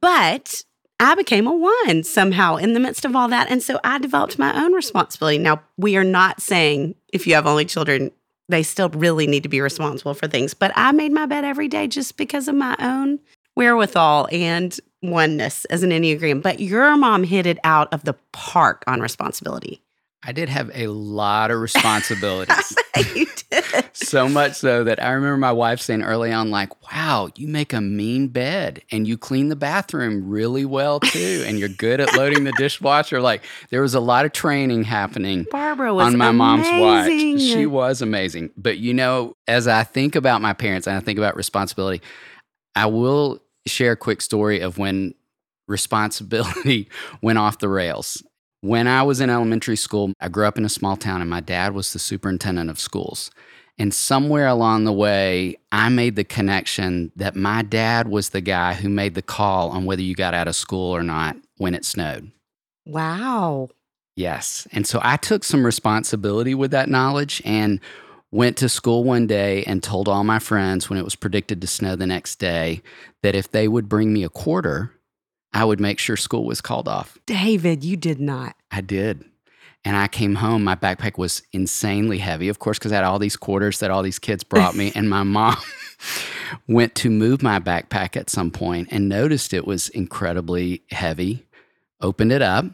But 0.00 0.62
I 1.00 1.14
became 1.14 1.46
a 1.46 1.54
one 1.54 2.02
somehow 2.02 2.56
in 2.56 2.72
the 2.72 2.80
midst 2.80 3.04
of 3.04 3.14
all 3.14 3.28
that. 3.28 3.50
And 3.50 3.62
so 3.62 3.78
I 3.84 3.98
developed 3.98 4.38
my 4.38 4.64
own 4.64 4.72
responsibility. 4.72 5.38
Now, 5.38 5.62
we 5.76 5.96
are 5.96 6.04
not 6.04 6.40
saying 6.40 6.96
if 7.12 7.26
you 7.26 7.34
have 7.34 7.46
only 7.46 7.64
children, 7.64 8.10
they 8.48 8.62
still 8.62 8.88
really 8.88 9.26
need 9.26 9.44
to 9.44 9.48
be 9.48 9.60
responsible 9.60 10.14
for 10.14 10.26
things. 10.26 10.54
But 10.54 10.72
I 10.74 10.92
made 10.92 11.12
my 11.12 11.26
bed 11.26 11.44
every 11.44 11.68
day 11.68 11.86
just 11.86 12.16
because 12.16 12.48
of 12.48 12.54
my 12.54 12.74
own 12.80 13.20
wherewithal 13.54 14.28
and 14.32 14.78
oneness 15.02 15.64
as 15.66 15.82
an 15.82 15.90
Enneagram. 15.90 16.42
But 16.42 16.58
your 16.60 16.96
mom 16.96 17.22
hit 17.24 17.46
it 17.46 17.58
out 17.62 17.92
of 17.92 18.04
the 18.04 18.14
park 18.32 18.82
on 18.86 19.00
responsibility. 19.00 19.82
I 20.24 20.32
did 20.32 20.48
have 20.48 20.70
a 20.74 20.88
lot 20.88 21.50
of 21.52 21.60
responsibilities. 21.60 22.76
you 23.14 23.26
did. 23.50 23.84
so 23.92 24.28
much 24.28 24.54
so 24.54 24.82
that 24.82 25.02
I 25.02 25.12
remember 25.12 25.36
my 25.36 25.52
wife 25.52 25.80
saying 25.80 26.02
early 26.02 26.32
on, 26.32 26.50
like, 26.50 26.70
wow, 26.90 27.28
you 27.36 27.46
make 27.46 27.72
a 27.72 27.80
mean 27.80 28.28
bed 28.28 28.82
and 28.90 29.06
you 29.06 29.16
clean 29.16 29.48
the 29.48 29.56
bathroom 29.56 30.28
really 30.28 30.64
well 30.64 30.98
too. 30.98 31.44
And 31.46 31.58
you're 31.58 31.68
good 31.68 32.00
at 32.00 32.16
loading 32.16 32.42
the 32.42 32.52
dishwasher. 32.52 33.20
Like, 33.20 33.44
there 33.70 33.80
was 33.80 33.94
a 33.94 34.00
lot 34.00 34.24
of 34.24 34.32
training 34.32 34.82
happening 34.84 35.46
Barbara 35.50 35.94
was 35.94 36.06
on 36.06 36.18
my 36.18 36.32
mom's 36.32 36.66
watch. 36.66 37.06
amazing. 37.06 37.38
She 37.38 37.66
was 37.66 38.02
amazing. 38.02 38.50
But 38.56 38.78
you 38.78 38.94
know, 38.94 39.34
as 39.46 39.68
I 39.68 39.84
think 39.84 40.16
about 40.16 40.42
my 40.42 40.52
parents 40.52 40.88
and 40.88 40.96
I 40.96 41.00
think 41.00 41.18
about 41.18 41.36
responsibility, 41.36 42.02
I 42.74 42.86
will 42.86 43.40
share 43.66 43.92
a 43.92 43.96
quick 43.96 44.20
story 44.20 44.60
of 44.60 44.78
when 44.78 45.14
responsibility 45.68 46.88
went 47.22 47.38
off 47.38 47.58
the 47.58 47.68
rails. 47.68 48.22
When 48.60 48.88
I 48.88 49.02
was 49.02 49.20
in 49.20 49.30
elementary 49.30 49.76
school, 49.76 50.12
I 50.20 50.28
grew 50.28 50.46
up 50.46 50.58
in 50.58 50.64
a 50.64 50.68
small 50.68 50.96
town 50.96 51.20
and 51.20 51.30
my 51.30 51.40
dad 51.40 51.74
was 51.74 51.92
the 51.92 51.98
superintendent 51.98 52.70
of 52.70 52.80
schools. 52.80 53.30
And 53.78 53.94
somewhere 53.94 54.48
along 54.48 54.84
the 54.84 54.92
way, 54.92 55.56
I 55.70 55.88
made 55.88 56.16
the 56.16 56.24
connection 56.24 57.12
that 57.14 57.36
my 57.36 57.62
dad 57.62 58.08
was 58.08 58.30
the 58.30 58.40
guy 58.40 58.74
who 58.74 58.88
made 58.88 59.14
the 59.14 59.22
call 59.22 59.70
on 59.70 59.84
whether 59.84 60.02
you 60.02 60.16
got 60.16 60.34
out 60.34 60.48
of 60.48 60.56
school 60.56 60.94
or 60.94 61.04
not 61.04 61.36
when 61.58 61.74
it 61.74 61.84
snowed. 61.84 62.32
Wow. 62.84 63.68
Yes. 64.16 64.66
And 64.72 64.84
so 64.84 64.98
I 65.04 65.16
took 65.16 65.44
some 65.44 65.64
responsibility 65.64 66.56
with 66.56 66.72
that 66.72 66.88
knowledge 66.88 67.40
and 67.44 67.78
went 68.32 68.56
to 68.56 68.68
school 68.68 69.04
one 69.04 69.28
day 69.28 69.62
and 69.64 69.80
told 69.80 70.08
all 70.08 70.24
my 70.24 70.40
friends 70.40 70.90
when 70.90 70.98
it 70.98 71.04
was 71.04 71.14
predicted 71.14 71.60
to 71.60 71.68
snow 71.68 71.94
the 71.94 72.06
next 72.06 72.40
day 72.40 72.82
that 73.22 73.36
if 73.36 73.50
they 73.52 73.68
would 73.68 73.88
bring 73.88 74.12
me 74.12 74.24
a 74.24 74.28
quarter, 74.28 74.92
I 75.52 75.64
would 75.64 75.80
make 75.80 75.98
sure 75.98 76.16
school 76.16 76.44
was 76.44 76.60
called 76.60 76.88
off. 76.88 77.18
David, 77.26 77.84
you 77.84 77.96
did 77.96 78.20
not. 78.20 78.54
I 78.70 78.80
did. 78.80 79.24
And 79.84 79.96
I 79.96 80.08
came 80.08 80.34
home, 80.34 80.64
my 80.64 80.74
backpack 80.74 81.18
was 81.18 81.42
insanely 81.52 82.18
heavy, 82.18 82.48
of 82.48 82.58
course, 82.58 82.78
because 82.78 82.92
I 82.92 82.96
had 82.96 83.04
all 83.04 83.18
these 83.18 83.36
quarters 83.36 83.78
that 83.78 83.90
all 83.90 84.02
these 84.02 84.18
kids 84.18 84.44
brought 84.44 84.74
me. 84.74 84.92
and 84.94 85.08
my 85.08 85.22
mom 85.22 85.56
went 86.68 86.94
to 86.96 87.10
move 87.10 87.42
my 87.42 87.58
backpack 87.58 88.16
at 88.16 88.28
some 88.28 88.50
point 88.50 88.88
and 88.90 89.08
noticed 89.08 89.54
it 89.54 89.66
was 89.66 89.88
incredibly 89.90 90.82
heavy, 90.90 91.46
opened 92.00 92.32
it 92.32 92.42
up, 92.42 92.66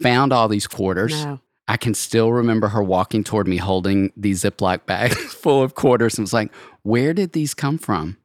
found 0.00 0.32
all 0.32 0.48
these 0.48 0.66
quarters. 0.66 1.24
No. 1.24 1.40
I 1.66 1.76
can 1.76 1.94
still 1.94 2.32
remember 2.32 2.68
her 2.68 2.82
walking 2.82 3.24
toward 3.24 3.48
me 3.48 3.56
holding 3.56 4.12
these 4.16 4.42
Ziploc 4.42 4.86
bags 4.86 5.16
full 5.34 5.62
of 5.62 5.74
quarters 5.74 6.18
and 6.18 6.22
was 6.22 6.32
like, 6.32 6.54
Where 6.82 7.14
did 7.14 7.32
these 7.32 7.54
come 7.54 7.78
from? 7.78 8.18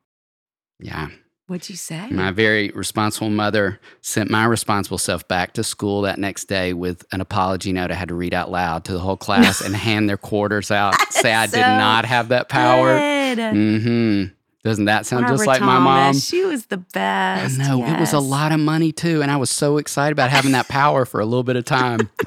Yeah. 0.79 1.09
What'd 1.49 1.67
you 1.69 1.75
say? 1.75 2.07
My 2.11 2.29
very 2.31 2.69
responsible 2.69 3.31
mother 3.31 3.79
sent 4.01 4.29
my 4.29 4.45
responsible 4.45 4.99
self 4.99 5.27
back 5.27 5.53
to 5.53 5.63
school 5.63 6.03
that 6.03 6.19
next 6.19 6.45
day 6.45 6.73
with 6.73 7.03
an 7.11 7.21
apology 7.21 7.73
note 7.73 7.89
I 7.89 7.95
had 7.95 8.09
to 8.09 8.13
read 8.15 8.33
out 8.35 8.51
loud 8.51 8.85
to 8.85 8.93
the 8.93 8.99
whole 8.99 9.17
class 9.17 9.59
and 9.61 9.75
hand 9.87 10.07
their 10.07 10.15
quarters 10.17 10.69
out. 10.69 10.93
Say 11.11 11.33
I 11.33 11.47
did 11.47 11.61
not 11.65 12.05
have 12.05 12.27
that 12.29 12.49
power. 12.49 12.99
Good. 12.99 13.39
hmm 13.39 14.23
Doesn't 14.63 14.85
that 14.85 15.07
sound 15.07 15.25
just 15.27 15.43
Barbara 15.43 15.47
like 15.47 15.61
my 15.61 15.79
mom? 15.79 15.85
Thomas, 16.13 16.23
She 16.27 16.45
was 16.45 16.67
the 16.67 16.77
I 16.77 16.85
best. 16.93 17.57
know 17.57 17.83
it 17.83 17.99
was 17.99 18.13
a 18.13 18.19
lot 18.19 18.51
of 18.51 18.59
money 18.59 18.91
too, 18.91 19.23
and 19.23 19.31
I 19.31 19.37
was 19.37 19.49
so 19.49 19.77
excited 19.77 20.11
about 20.11 20.29
having 20.29 20.51
that 20.51 20.67
power 20.67 21.03
for 21.03 21.19
a 21.19 21.25
little 21.25 21.43
bit 21.43 21.55
of 21.55 21.65
time. 21.65 22.09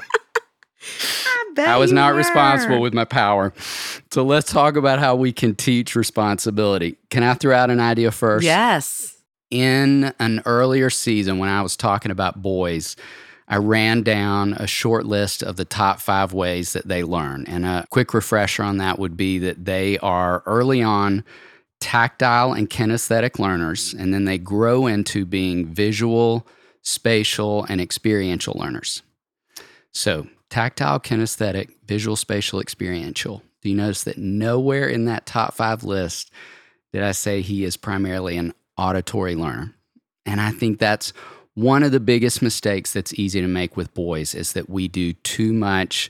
I, 1.25 1.51
bet 1.55 1.67
I 1.69 1.77
was 1.77 1.93
not 1.93 2.11
were. 2.11 2.17
responsible 2.17 2.81
with 2.81 2.93
my 2.93 3.05
power. 3.05 3.53
So 4.11 4.23
let's 4.25 4.51
talk 4.51 4.75
about 4.75 4.99
how 4.99 5.15
we 5.15 5.31
can 5.31 5.55
teach 5.55 5.95
responsibility. 5.95 6.97
Can 7.09 7.23
I 7.23 7.35
throw 7.35 7.55
out 7.55 7.69
an 7.69 7.79
idea 7.79 8.11
first? 8.11 8.43
Yes. 8.43 9.12
In 9.53 10.15
an 10.17 10.41
earlier 10.47 10.89
season, 10.89 11.37
when 11.37 11.47
I 11.47 11.61
was 11.61 11.77
talking 11.77 12.09
about 12.09 12.41
boys, 12.41 12.95
I 13.47 13.57
ran 13.57 14.01
down 14.01 14.53
a 14.53 14.65
short 14.65 15.05
list 15.05 15.43
of 15.43 15.57
the 15.57 15.63
top 15.63 15.99
five 15.99 16.33
ways 16.33 16.73
that 16.73 16.87
they 16.87 17.03
learn. 17.03 17.45
And 17.45 17.63
a 17.63 17.85
quick 17.91 18.15
refresher 18.15 18.63
on 18.63 18.77
that 18.77 18.97
would 18.97 19.15
be 19.15 19.37
that 19.37 19.65
they 19.65 19.99
are 19.99 20.41
early 20.47 20.81
on 20.81 21.23
tactile 21.79 22.53
and 22.53 22.67
kinesthetic 22.67 23.37
learners, 23.37 23.93
and 23.93 24.11
then 24.11 24.25
they 24.25 24.39
grow 24.39 24.87
into 24.87 25.23
being 25.23 25.67
visual, 25.67 26.47
spatial, 26.81 27.63
and 27.69 27.79
experiential 27.79 28.55
learners. 28.57 29.03
So, 29.91 30.25
tactile, 30.49 30.99
kinesthetic, 30.99 31.75
visual, 31.85 32.15
spatial, 32.15 32.59
experiential. 32.59 33.43
Do 33.61 33.69
you 33.69 33.75
notice 33.75 34.03
that 34.05 34.17
nowhere 34.17 34.87
in 34.87 35.05
that 35.05 35.27
top 35.27 35.53
five 35.53 35.83
list 35.83 36.31
did 36.91 37.03
I 37.03 37.11
say 37.11 37.41
he 37.41 37.63
is 37.65 37.77
primarily 37.77 38.37
an 38.37 38.55
auditory 38.77 39.35
learner? 39.35 39.73
And 40.25 40.41
I 40.41 40.51
think 40.51 40.79
that's 40.79 41.13
one 41.55 41.83
of 41.83 41.91
the 41.91 41.99
biggest 41.99 42.41
mistakes 42.41 42.93
that's 42.93 43.13
easy 43.13 43.41
to 43.41 43.47
make 43.47 43.77
with 43.77 43.93
boys 43.93 44.33
is 44.33 44.53
that 44.53 44.69
we 44.69 44.87
do 44.87 45.13
too 45.13 45.53
much 45.53 46.09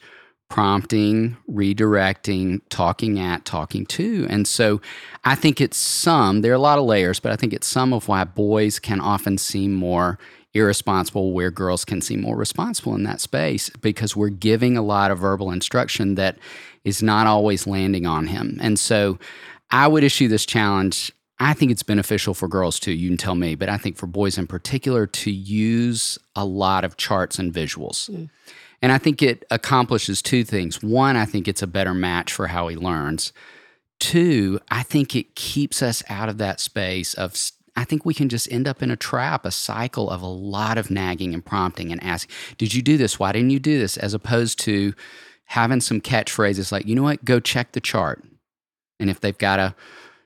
prompting, 0.49 1.35
redirecting, 1.49 2.61
talking 2.69 3.19
at, 3.19 3.43
talking 3.43 3.85
to. 3.87 4.27
And 4.29 4.47
so 4.47 4.81
I 5.23 5.35
think 5.35 5.59
it's 5.59 5.77
some, 5.77 6.41
there 6.41 6.51
are 6.51 6.55
a 6.55 6.59
lot 6.59 6.77
of 6.77 6.85
layers, 6.85 7.19
but 7.19 7.31
I 7.31 7.35
think 7.35 7.53
it's 7.53 7.65
some 7.65 7.91
of 7.91 8.07
why 8.07 8.23
boys 8.23 8.77
can 8.77 9.01
often 9.01 9.37
seem 9.37 9.73
more 9.73 10.19
irresponsible 10.53 11.33
where 11.33 11.49
girls 11.49 11.83
can 11.83 12.01
seem 12.01 12.21
more 12.21 12.37
responsible 12.37 12.93
in 12.93 13.03
that 13.03 13.19
space 13.19 13.69
because 13.81 14.15
we're 14.15 14.29
giving 14.29 14.77
a 14.77 14.83
lot 14.83 15.09
of 15.09 15.17
verbal 15.17 15.51
instruction 15.51 16.15
that 16.15 16.37
is 16.83 17.01
not 17.01 17.25
always 17.25 17.65
landing 17.65 18.05
on 18.05 18.27
him. 18.27 18.59
And 18.61 18.77
so 18.77 19.17
I 19.71 19.87
would 19.87 20.03
issue 20.03 20.27
this 20.27 20.45
challenge. 20.45 21.11
I 21.43 21.53
think 21.53 21.71
it's 21.71 21.83
beneficial 21.83 22.33
for 22.33 22.47
girls 22.47 22.79
too. 22.79 22.93
You 22.93 23.09
can 23.09 23.17
tell 23.17 23.35
me, 23.35 23.55
but 23.55 23.67
I 23.67 23.77
think 23.77 23.97
for 23.97 24.07
boys 24.07 24.37
in 24.37 24.47
particular 24.47 25.05
to 25.05 25.31
use 25.31 26.17
a 26.35 26.45
lot 26.45 26.85
of 26.85 26.95
charts 26.95 27.37
and 27.37 27.53
visuals. 27.53 28.09
Mm. 28.09 28.29
And 28.81 28.91
I 28.91 28.97
think 28.97 29.21
it 29.21 29.45
accomplishes 29.51 30.21
two 30.21 30.43
things. 30.45 30.81
One, 30.81 31.17
I 31.17 31.25
think 31.25 31.47
it's 31.47 31.61
a 31.61 31.67
better 31.67 31.93
match 31.93 32.31
for 32.31 32.47
how 32.47 32.69
he 32.69 32.77
learns. 32.77 33.33
Two, 33.99 34.59
I 34.71 34.83
think 34.83 35.15
it 35.15 35.35
keeps 35.35 35.81
us 35.81 36.01
out 36.09 36.29
of 36.29 36.37
that 36.37 36.61
space 36.61 37.13
of, 37.13 37.35
I 37.75 37.83
think 37.83 38.05
we 38.05 38.13
can 38.13 38.29
just 38.29 38.51
end 38.51 38.67
up 38.67 38.81
in 38.81 38.89
a 38.89 38.95
trap, 38.95 39.45
a 39.45 39.51
cycle 39.51 40.09
of 40.09 40.21
a 40.21 40.27
lot 40.27 40.77
of 40.77 40.91
nagging 40.91 41.33
and 41.33 41.45
prompting 41.45 41.91
and 41.91 42.01
asking, 42.03 42.33
Did 42.57 42.73
you 42.73 42.81
do 42.81 42.97
this? 42.97 43.19
Why 43.19 43.31
didn't 43.31 43.49
you 43.49 43.59
do 43.59 43.79
this? 43.79 43.97
As 43.97 44.13
opposed 44.13 44.59
to 44.59 44.93
having 45.45 45.81
some 45.81 45.99
catchphrases 45.99 46.71
like, 46.71 46.85
You 46.85 46.95
know 46.95 47.03
what? 47.03 47.25
Go 47.25 47.39
check 47.39 47.71
the 47.71 47.81
chart. 47.81 48.23
And 48.99 49.09
if 49.09 49.19
they've 49.19 49.37
got 49.37 49.59
a 49.59 49.75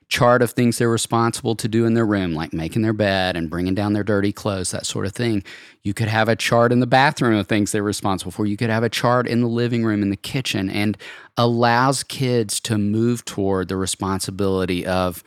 chart 0.08 0.40
of 0.40 0.50
things 0.50 0.78
they're 0.78 0.88
responsible 0.88 1.54
to 1.54 1.68
do 1.68 1.84
in 1.84 1.94
their 1.94 2.06
room, 2.06 2.34
like 2.34 2.52
making 2.52 2.82
their 2.82 2.94
bed 2.94 3.36
and 3.36 3.50
bringing 3.50 3.74
down 3.74 3.92
their 3.92 4.02
dirty 4.02 4.32
clothes, 4.32 4.70
that 4.70 4.86
sort 4.86 5.04
of 5.04 5.12
thing. 5.12 5.44
You 5.82 5.92
could 5.92 6.08
have 6.08 6.28
a 6.28 6.36
chart 6.36 6.72
in 6.72 6.80
the 6.80 6.86
bathroom 6.86 7.34
of 7.34 7.46
things 7.46 7.72
they're 7.72 7.82
responsible 7.82 8.32
for. 8.32 8.46
You 8.46 8.56
could 8.56 8.70
have 8.70 8.82
a 8.82 8.88
chart 8.88 9.28
in 9.28 9.42
the 9.42 9.48
living 9.48 9.84
room, 9.84 10.02
in 10.02 10.10
the 10.10 10.16
kitchen, 10.16 10.70
and 10.70 10.96
allows 11.36 12.02
kids 12.02 12.58
to 12.60 12.78
move 12.78 13.24
toward 13.26 13.68
the 13.68 13.76
responsibility 13.76 14.86
of 14.86 15.22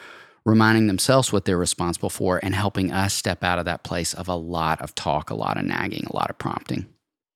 reminding 0.46 0.88
themselves 0.88 1.32
what 1.32 1.46
they're 1.46 1.58
responsible 1.58 2.10
for 2.10 2.40
and 2.44 2.56
helping 2.56 2.92
us 2.92 3.14
step 3.14 3.44
out 3.44 3.60
of 3.60 3.66
that 3.66 3.84
place 3.84 4.16
of 4.16 4.28
a 4.28 4.36
lot 4.36 4.82
of 4.82 4.96
talk, 4.96 5.30
a 5.30 5.36
lot 5.36 5.58
of 5.58 5.66
nagging, 5.66 6.08
a 6.08 6.16
lot 6.16 6.32
of 6.32 6.38
prompting. 6.40 6.88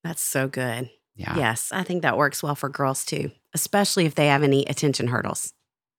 That's 0.03 0.21
so 0.21 0.47
good. 0.47 0.89
Yeah. 1.15 1.37
Yes, 1.37 1.69
I 1.71 1.83
think 1.83 2.01
that 2.01 2.17
works 2.17 2.41
well 2.41 2.55
for 2.55 2.69
girls 2.69 3.05
too, 3.05 3.31
especially 3.53 4.05
if 4.05 4.15
they 4.15 4.27
have 4.27 4.43
any 4.43 4.65
attention 4.65 5.07
hurdles. 5.07 5.53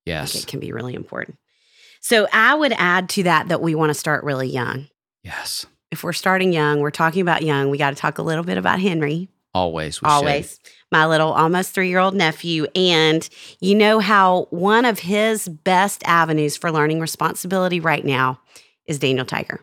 Yes. 0.06 0.34
it 0.34 0.46
can 0.46 0.60
be 0.60 0.72
really 0.72 0.94
important. 0.94 1.36
So 2.00 2.26
I 2.32 2.54
would 2.54 2.72
add 2.76 3.08
to 3.10 3.24
that 3.24 3.48
that 3.48 3.60
we 3.60 3.74
want 3.74 3.90
to 3.90 3.94
start 3.94 4.24
really 4.24 4.48
young. 4.48 4.88
Yes. 5.22 5.66
If 5.90 6.04
we're 6.04 6.12
starting 6.12 6.52
young, 6.52 6.80
we're 6.80 6.90
talking 6.90 7.20
about 7.20 7.42
young, 7.42 7.70
we 7.70 7.78
got 7.78 7.90
to 7.90 7.96
talk 7.96 8.18
a 8.18 8.22
little 8.22 8.44
bit 8.44 8.58
about 8.58 8.80
Henry. 8.80 9.28
Always. 9.54 9.96
should. 9.96 10.06
always 10.06 10.60
my 10.92 11.06
little 11.06 11.32
almost 11.32 11.72
three 11.72 11.88
year 11.88 11.98
old 11.98 12.14
nephew. 12.14 12.66
And 12.74 13.28
you 13.60 13.74
know 13.74 13.98
how 13.98 14.46
one 14.50 14.84
of 14.84 14.98
his 14.98 15.48
best 15.48 16.02
avenues 16.06 16.56
for 16.56 16.70
learning 16.70 17.00
responsibility 17.00 17.80
right 17.80 18.04
now 18.04 18.40
is 18.86 18.98
Daniel 18.98 19.24
Tiger. 19.24 19.60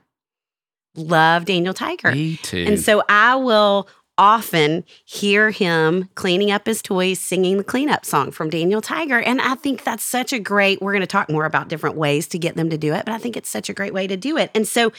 Love 0.95 1.45
Daniel 1.45 1.73
Tiger. 1.73 2.11
Me 2.11 2.37
too. 2.37 2.65
And 2.67 2.79
so 2.79 3.03
I 3.09 3.35
will 3.35 3.87
often 4.17 4.83
hear 5.05 5.49
him 5.51 6.09
cleaning 6.15 6.51
up 6.51 6.65
his 6.65 6.81
toys, 6.81 7.19
singing 7.19 7.57
the 7.57 7.63
cleanup 7.63 8.05
song 8.05 8.31
from 8.31 8.49
Daniel 8.49 8.81
Tiger. 8.81 9.19
And 9.19 9.41
I 9.41 9.55
think 9.55 9.83
that's 9.83 10.03
such 10.03 10.33
a 10.33 10.39
great, 10.39 10.81
we're 10.81 10.91
going 10.91 11.01
to 11.01 11.07
talk 11.07 11.29
more 11.29 11.45
about 11.45 11.67
different 11.67 11.95
ways 11.95 12.27
to 12.27 12.37
get 12.37 12.55
them 12.55 12.69
to 12.69 12.77
do 12.77 12.93
it, 12.93 13.05
but 13.05 13.13
I 13.13 13.17
think 13.17 13.35
it's 13.35 13.49
such 13.49 13.69
a 13.69 13.73
great 13.73 13.93
way 13.93 14.05
to 14.07 14.15
do 14.15 14.37
it. 14.37 14.51
And 14.53 14.67
so 14.67 14.91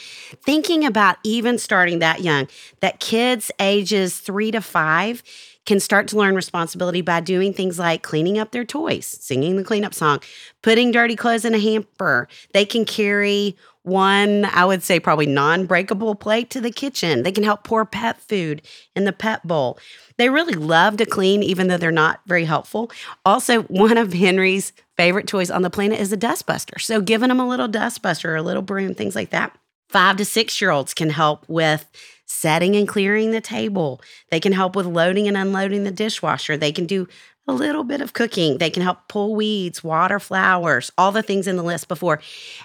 thinking 0.44 0.84
about 0.84 1.16
even 1.22 1.58
starting 1.58 2.00
that 2.00 2.22
young, 2.22 2.49
that 2.81 3.00
kids 3.00 3.50
ages 3.61 4.19
three 4.19 4.50
to 4.50 4.61
five 4.61 5.22
can 5.67 5.81
start 5.81 6.08
to 6.08 6.17
learn 6.17 6.34
responsibility 6.34 7.00
by 7.00 7.20
doing 7.20 7.55
things 7.55 7.78
like 7.78 8.02
cleaning 8.02 8.38
up 8.38 8.50
their 8.50 8.65
toys, 8.65 9.06
singing 9.06 9.56
the 9.56 9.65
cleanup 9.65 9.94
song, 9.94 10.20
putting 10.60 10.91
dirty 10.91 11.17
clothes 11.17 11.44
in 11.44 11.55
a 11.55 11.58
hamper. 11.58 12.29
They 12.53 12.67
can 12.67 12.84
carry 12.84 13.56
one, 13.84 14.46
I 14.46 14.64
would 14.64 14.82
say, 14.82 14.98
probably 14.98 15.26
non 15.26 15.67
breakable 15.67 16.14
plate 16.14 16.50
to 16.50 16.60
the 16.60 16.70
kitchen. 16.70 17.22
They 17.22 17.32
can 17.32 17.44
help 17.44 17.64
pour 17.64 17.84
pet 17.84 18.19
food 18.20 18.62
in 18.96 19.05
the 19.05 19.12
pet 19.12 19.46
bowl. 19.46 19.79
They 20.17 20.31
really 20.31 20.55
love 20.55 20.96
to 20.96 21.06
clean, 21.06 21.43
even 21.43 21.69
though 21.69 21.76
they're 21.76 21.93
not 21.93 22.20
very 22.26 22.46
helpful. 22.46 22.91
Also, 23.26 23.62
one 23.64 23.98
of 23.98 24.12
Henry's 24.12 24.72
favorite 24.96 25.26
toys 25.26 25.50
on 25.50 25.62
the 25.62 25.70
planet 25.70 26.00
is 26.00 26.12
a 26.12 26.17
dustbuster. 26.17 26.81
So, 26.81 27.03
giving 27.03 27.29
them 27.29 27.41
a 27.41 27.48
little 27.48 27.69
dustbuster 27.69 28.31
or 28.31 28.36
a 28.36 28.43
little 28.43 28.62
broom, 28.62 28.94
things 28.94 29.14
like 29.14 29.31
that. 29.31 29.56
Five 29.91 30.17
to 30.17 30.24
six 30.24 30.60
year 30.60 30.70
olds 30.70 30.94
can 30.94 31.10
help 31.10 31.46
with 31.46 31.86
setting 32.26 32.74
and 32.74 32.88
clearing 32.88 33.32
the 33.32 33.41
table. 33.41 34.00
They 34.31 34.41
can 34.41 34.53
help 34.53 34.74
with 34.74 34.86
loading 34.86 35.29
and 35.29 35.36
unloading 35.36 35.84
the 35.84 35.91
dishwasher. 35.91 36.56
They 36.56 36.72
can 36.72 36.86
do 36.86 37.06
a 37.46 37.53
little 37.53 37.84
bit 37.84 38.01
of 38.01 38.15
cooking. 38.15 38.58
They 38.58 38.70
can 38.70 38.82
help 38.82 39.06
pull 39.08 39.34
weeds, 39.34 39.84
water 39.84 40.19
flowers, 40.19 40.91
all 40.96 41.13
the 41.13 41.22
things 41.22 41.46
in 41.46 41.56
the 41.56 41.63
list 41.63 41.89
before. 41.89 42.20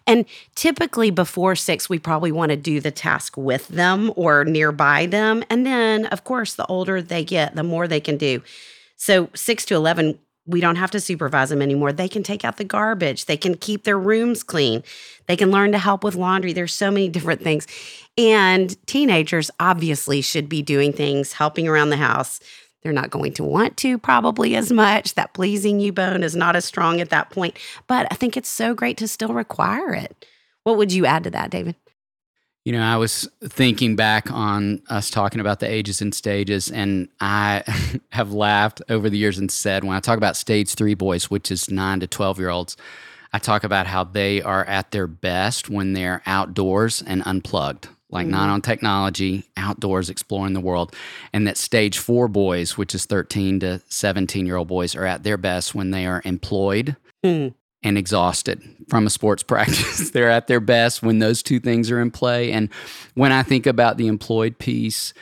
And 0.07 0.25
typically 0.55 1.11
before 1.11 1.55
six, 1.55 1.89
we 1.89 1.99
probably 1.99 2.31
want 2.31 2.51
to 2.51 2.55
do 2.55 2.79
the 2.79 2.91
task 2.91 3.35
with 3.35 3.67
them 3.67 4.13
or 4.15 4.45
nearby 4.45 5.05
them. 5.05 5.43
And 5.49 5.65
then, 5.65 6.05
of 6.07 6.23
course, 6.23 6.53
the 6.53 6.65
older 6.67 7.01
they 7.01 7.23
get, 7.23 7.55
the 7.55 7.63
more 7.63 7.87
they 7.87 7.99
can 7.99 8.17
do. 8.17 8.41
So, 8.95 9.29
six 9.33 9.65
to 9.65 9.75
11, 9.75 10.19
we 10.45 10.61
don't 10.61 10.77
have 10.77 10.91
to 10.91 10.99
supervise 10.99 11.49
them 11.49 11.61
anymore. 11.61 11.93
They 11.93 12.07
can 12.07 12.23
take 12.23 12.43
out 12.43 12.57
the 12.57 12.63
garbage. 12.63 13.25
They 13.25 13.37
can 13.37 13.55
keep 13.55 13.83
their 13.83 13.99
rooms 13.99 14.43
clean. 14.43 14.83
They 15.27 15.35
can 15.35 15.51
learn 15.51 15.71
to 15.73 15.77
help 15.77 16.03
with 16.03 16.15
laundry. 16.15 16.53
There's 16.53 16.73
so 16.73 16.89
many 16.89 17.07
different 17.09 17.41
things. 17.41 17.67
And 18.17 18.75
teenagers 18.87 19.51
obviously 19.59 20.21
should 20.21 20.49
be 20.49 20.61
doing 20.61 20.91
things, 20.91 21.33
helping 21.33 21.67
around 21.67 21.89
the 21.89 21.97
house. 21.97 22.39
They're 22.81 22.93
not 22.93 23.09
going 23.09 23.33
to 23.33 23.43
want 23.43 23.77
to 23.77 23.97
probably 23.97 24.55
as 24.55 24.71
much. 24.71 25.15
That 25.15 25.33
pleasing 25.33 25.79
you 25.79 25.91
bone 25.91 26.23
is 26.23 26.35
not 26.35 26.55
as 26.55 26.65
strong 26.65 27.01
at 27.01 27.09
that 27.09 27.29
point. 27.29 27.57
But 27.87 28.07
I 28.11 28.15
think 28.15 28.37
it's 28.37 28.49
so 28.49 28.73
great 28.73 28.97
to 28.97 29.07
still 29.07 29.33
require 29.33 29.93
it. 29.93 30.25
What 30.63 30.77
would 30.77 30.91
you 30.91 31.05
add 31.05 31.23
to 31.25 31.31
that, 31.31 31.49
David? 31.49 31.75
You 32.65 32.73
know, 32.73 32.83
I 32.83 32.97
was 32.97 33.27
thinking 33.43 33.95
back 33.95 34.29
on 34.31 34.81
us 34.89 35.09
talking 35.09 35.39
about 35.39 35.59
the 35.59 35.69
ages 35.69 36.01
and 36.01 36.13
stages, 36.13 36.69
and 36.69 37.07
I 37.19 37.63
have 38.11 38.31
laughed 38.31 38.81
over 38.89 39.09
the 39.09 39.17
years 39.17 39.37
and 39.37 39.51
said, 39.51 39.83
when 39.83 39.95
I 39.95 39.99
talk 39.99 40.17
about 40.17 40.35
stage 40.35 40.75
three 40.75 40.93
boys, 40.93 41.29
which 41.29 41.51
is 41.51 41.69
nine 41.71 41.99
to 42.01 42.07
12 42.07 42.37
year 42.39 42.49
olds, 42.49 42.77
I 43.31 43.39
talk 43.39 43.63
about 43.63 43.87
how 43.87 44.03
they 44.03 44.41
are 44.41 44.65
at 44.65 44.91
their 44.91 45.07
best 45.07 45.69
when 45.69 45.93
they're 45.93 46.21
outdoors 46.25 47.01
and 47.01 47.23
unplugged. 47.25 47.87
Like 48.09 48.25
mm-hmm. 48.25 48.31
not 48.31 48.49
on 48.49 48.61
technology, 48.61 49.45
outdoors, 49.57 50.09
exploring 50.09 50.53
the 50.53 50.59
world. 50.59 50.95
And 51.33 51.47
that 51.47 51.57
stage 51.57 51.97
four 51.97 52.27
boys, 52.27 52.77
which 52.77 52.95
is 52.95 53.05
13 53.05 53.59
to 53.61 53.81
17 53.89 54.45
year 54.45 54.55
old 54.55 54.67
boys, 54.67 54.95
are 54.95 55.05
at 55.05 55.23
their 55.23 55.37
best 55.37 55.75
when 55.75 55.91
they 55.91 56.05
are 56.05 56.21
employed 56.25 56.95
mm. 57.23 57.53
and 57.83 57.97
exhausted 57.97 58.61
from 58.87 59.05
a 59.05 59.09
sports 59.09 59.43
practice. 59.43 60.11
They're 60.11 60.29
at 60.29 60.47
their 60.47 60.59
best 60.59 61.03
when 61.03 61.19
those 61.19 61.43
two 61.43 61.59
things 61.59 61.91
are 61.91 62.01
in 62.01 62.11
play. 62.11 62.51
And 62.51 62.69
when 63.13 63.31
I 63.31 63.43
think 63.43 63.65
about 63.65 63.97
the 63.97 64.07
employed 64.07 64.57
piece, 64.57 65.13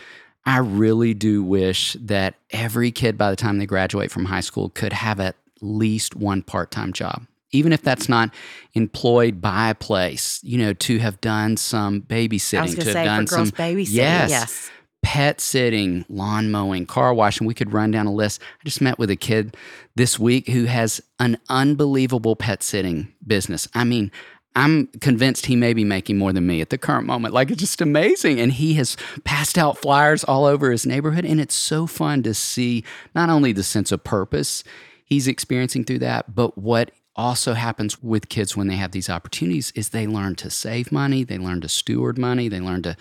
I 0.46 0.60
really 0.60 1.13
do 1.13 1.44
wish 1.44 1.98
that 2.00 2.36
every 2.51 2.91
kid 2.91 3.17
by 3.17 3.29
the 3.29 3.36
time 3.36 3.58
they 3.58 3.65
graduate 3.65 4.12
from 4.12 4.25
high 4.25 4.41
school 4.41 4.70
could 4.70 4.94
have 4.94 5.20
at 5.20 5.36
least 5.60 6.15
one 6.15 6.41
part 6.41 6.72
time 6.72 6.94
job 6.94 7.25
even 7.51 7.72
if 7.72 7.82
that's 7.82 8.10
not 8.10 8.34
employed 8.74 9.42
by 9.42 9.70
a 9.70 9.75
place, 9.75 10.39
you 10.44 10.58
know, 10.58 10.74
to 10.74 11.00
have 11.00 11.20
done 11.22 11.58
some 11.58 12.01
babysitting, 12.01 12.75
to 12.75 12.84
have 12.84 12.94
say, 12.94 13.06
done 13.06 13.27
some 13.27 13.48
babysitting, 13.48 13.88
yes, 13.89 14.30
yes, 14.30 14.72
pet 15.01 15.39
sitting, 15.39 16.06
lawn 16.10 16.51
mowing, 16.51 16.86
car 16.86 17.13
washing. 17.13 17.48
We 17.48 17.54
could 17.54 17.72
run 17.72 17.92
down 17.92 18.08
a 18.08 18.13
list. 18.13 18.42
I 18.60 18.66
just 18.66 18.82
met 18.82 19.00
with 19.00 19.10
a 19.10 19.16
kid 19.16 19.56
this 19.96 20.20
week 20.20 20.48
who 20.50 20.66
has 20.66 21.01
an 21.20 21.38
unbelievable 21.50 22.36
pet 22.36 22.63
sitting 22.63 23.13
business. 23.25 23.68
I 23.74 23.84
mean, 23.84 24.12
I'm 24.56 24.88
convinced 25.01 25.46
he 25.46 25.56
may 25.56 25.74
be 25.74 25.84
making 25.84 26.18
more 26.18 26.34
than 26.34 26.48
me 26.48 26.62
at 26.62 26.72
the 26.72 26.80
current 26.80 27.06
moment. 27.06 27.34
Like 27.34 27.51
it's 27.51 27.60
just 27.60 27.80
amazing. 27.80 28.39
And 28.39 28.51
he 28.51 28.74
has 28.74 28.98
passed 29.24 29.58
out 29.58 29.77
flyers 29.77 30.24
all 30.24 30.46
over 30.46 30.72
his 30.72 30.86
neighborhood. 30.86 31.25
And 31.25 31.39
it's 31.39 31.56
so 31.56 31.86
fun 31.86 32.24
to 32.24 32.34
see 32.34 32.84
not 33.13 33.30
only 33.30 33.54
the 33.54 33.63
sense 33.63 33.92
of 33.92 34.04
purpose 34.04 34.63
he's 35.06 35.27
experiencing 35.27 35.86
through 35.86 36.00
that, 36.00 36.36
but 36.36 36.58
what 36.58 36.92
also 37.18 37.54
happens 37.54 38.02
with 38.02 38.30
kids 38.30 38.56
when 38.56 38.68
they 38.68 38.76
have 38.76 38.92
these 38.92 39.10
opportunities 39.10 39.72
is 39.76 39.90
they 39.90 40.08
learn 40.08 40.36
to 40.36 40.50
save 40.50 40.92
money, 40.92 41.24
they 41.24 41.38
learn 41.38 41.62
to 41.62 41.70
steward 41.70 42.18
money, 42.18 42.48
they 42.48 42.60
learn 42.60 42.84
to 42.84 42.96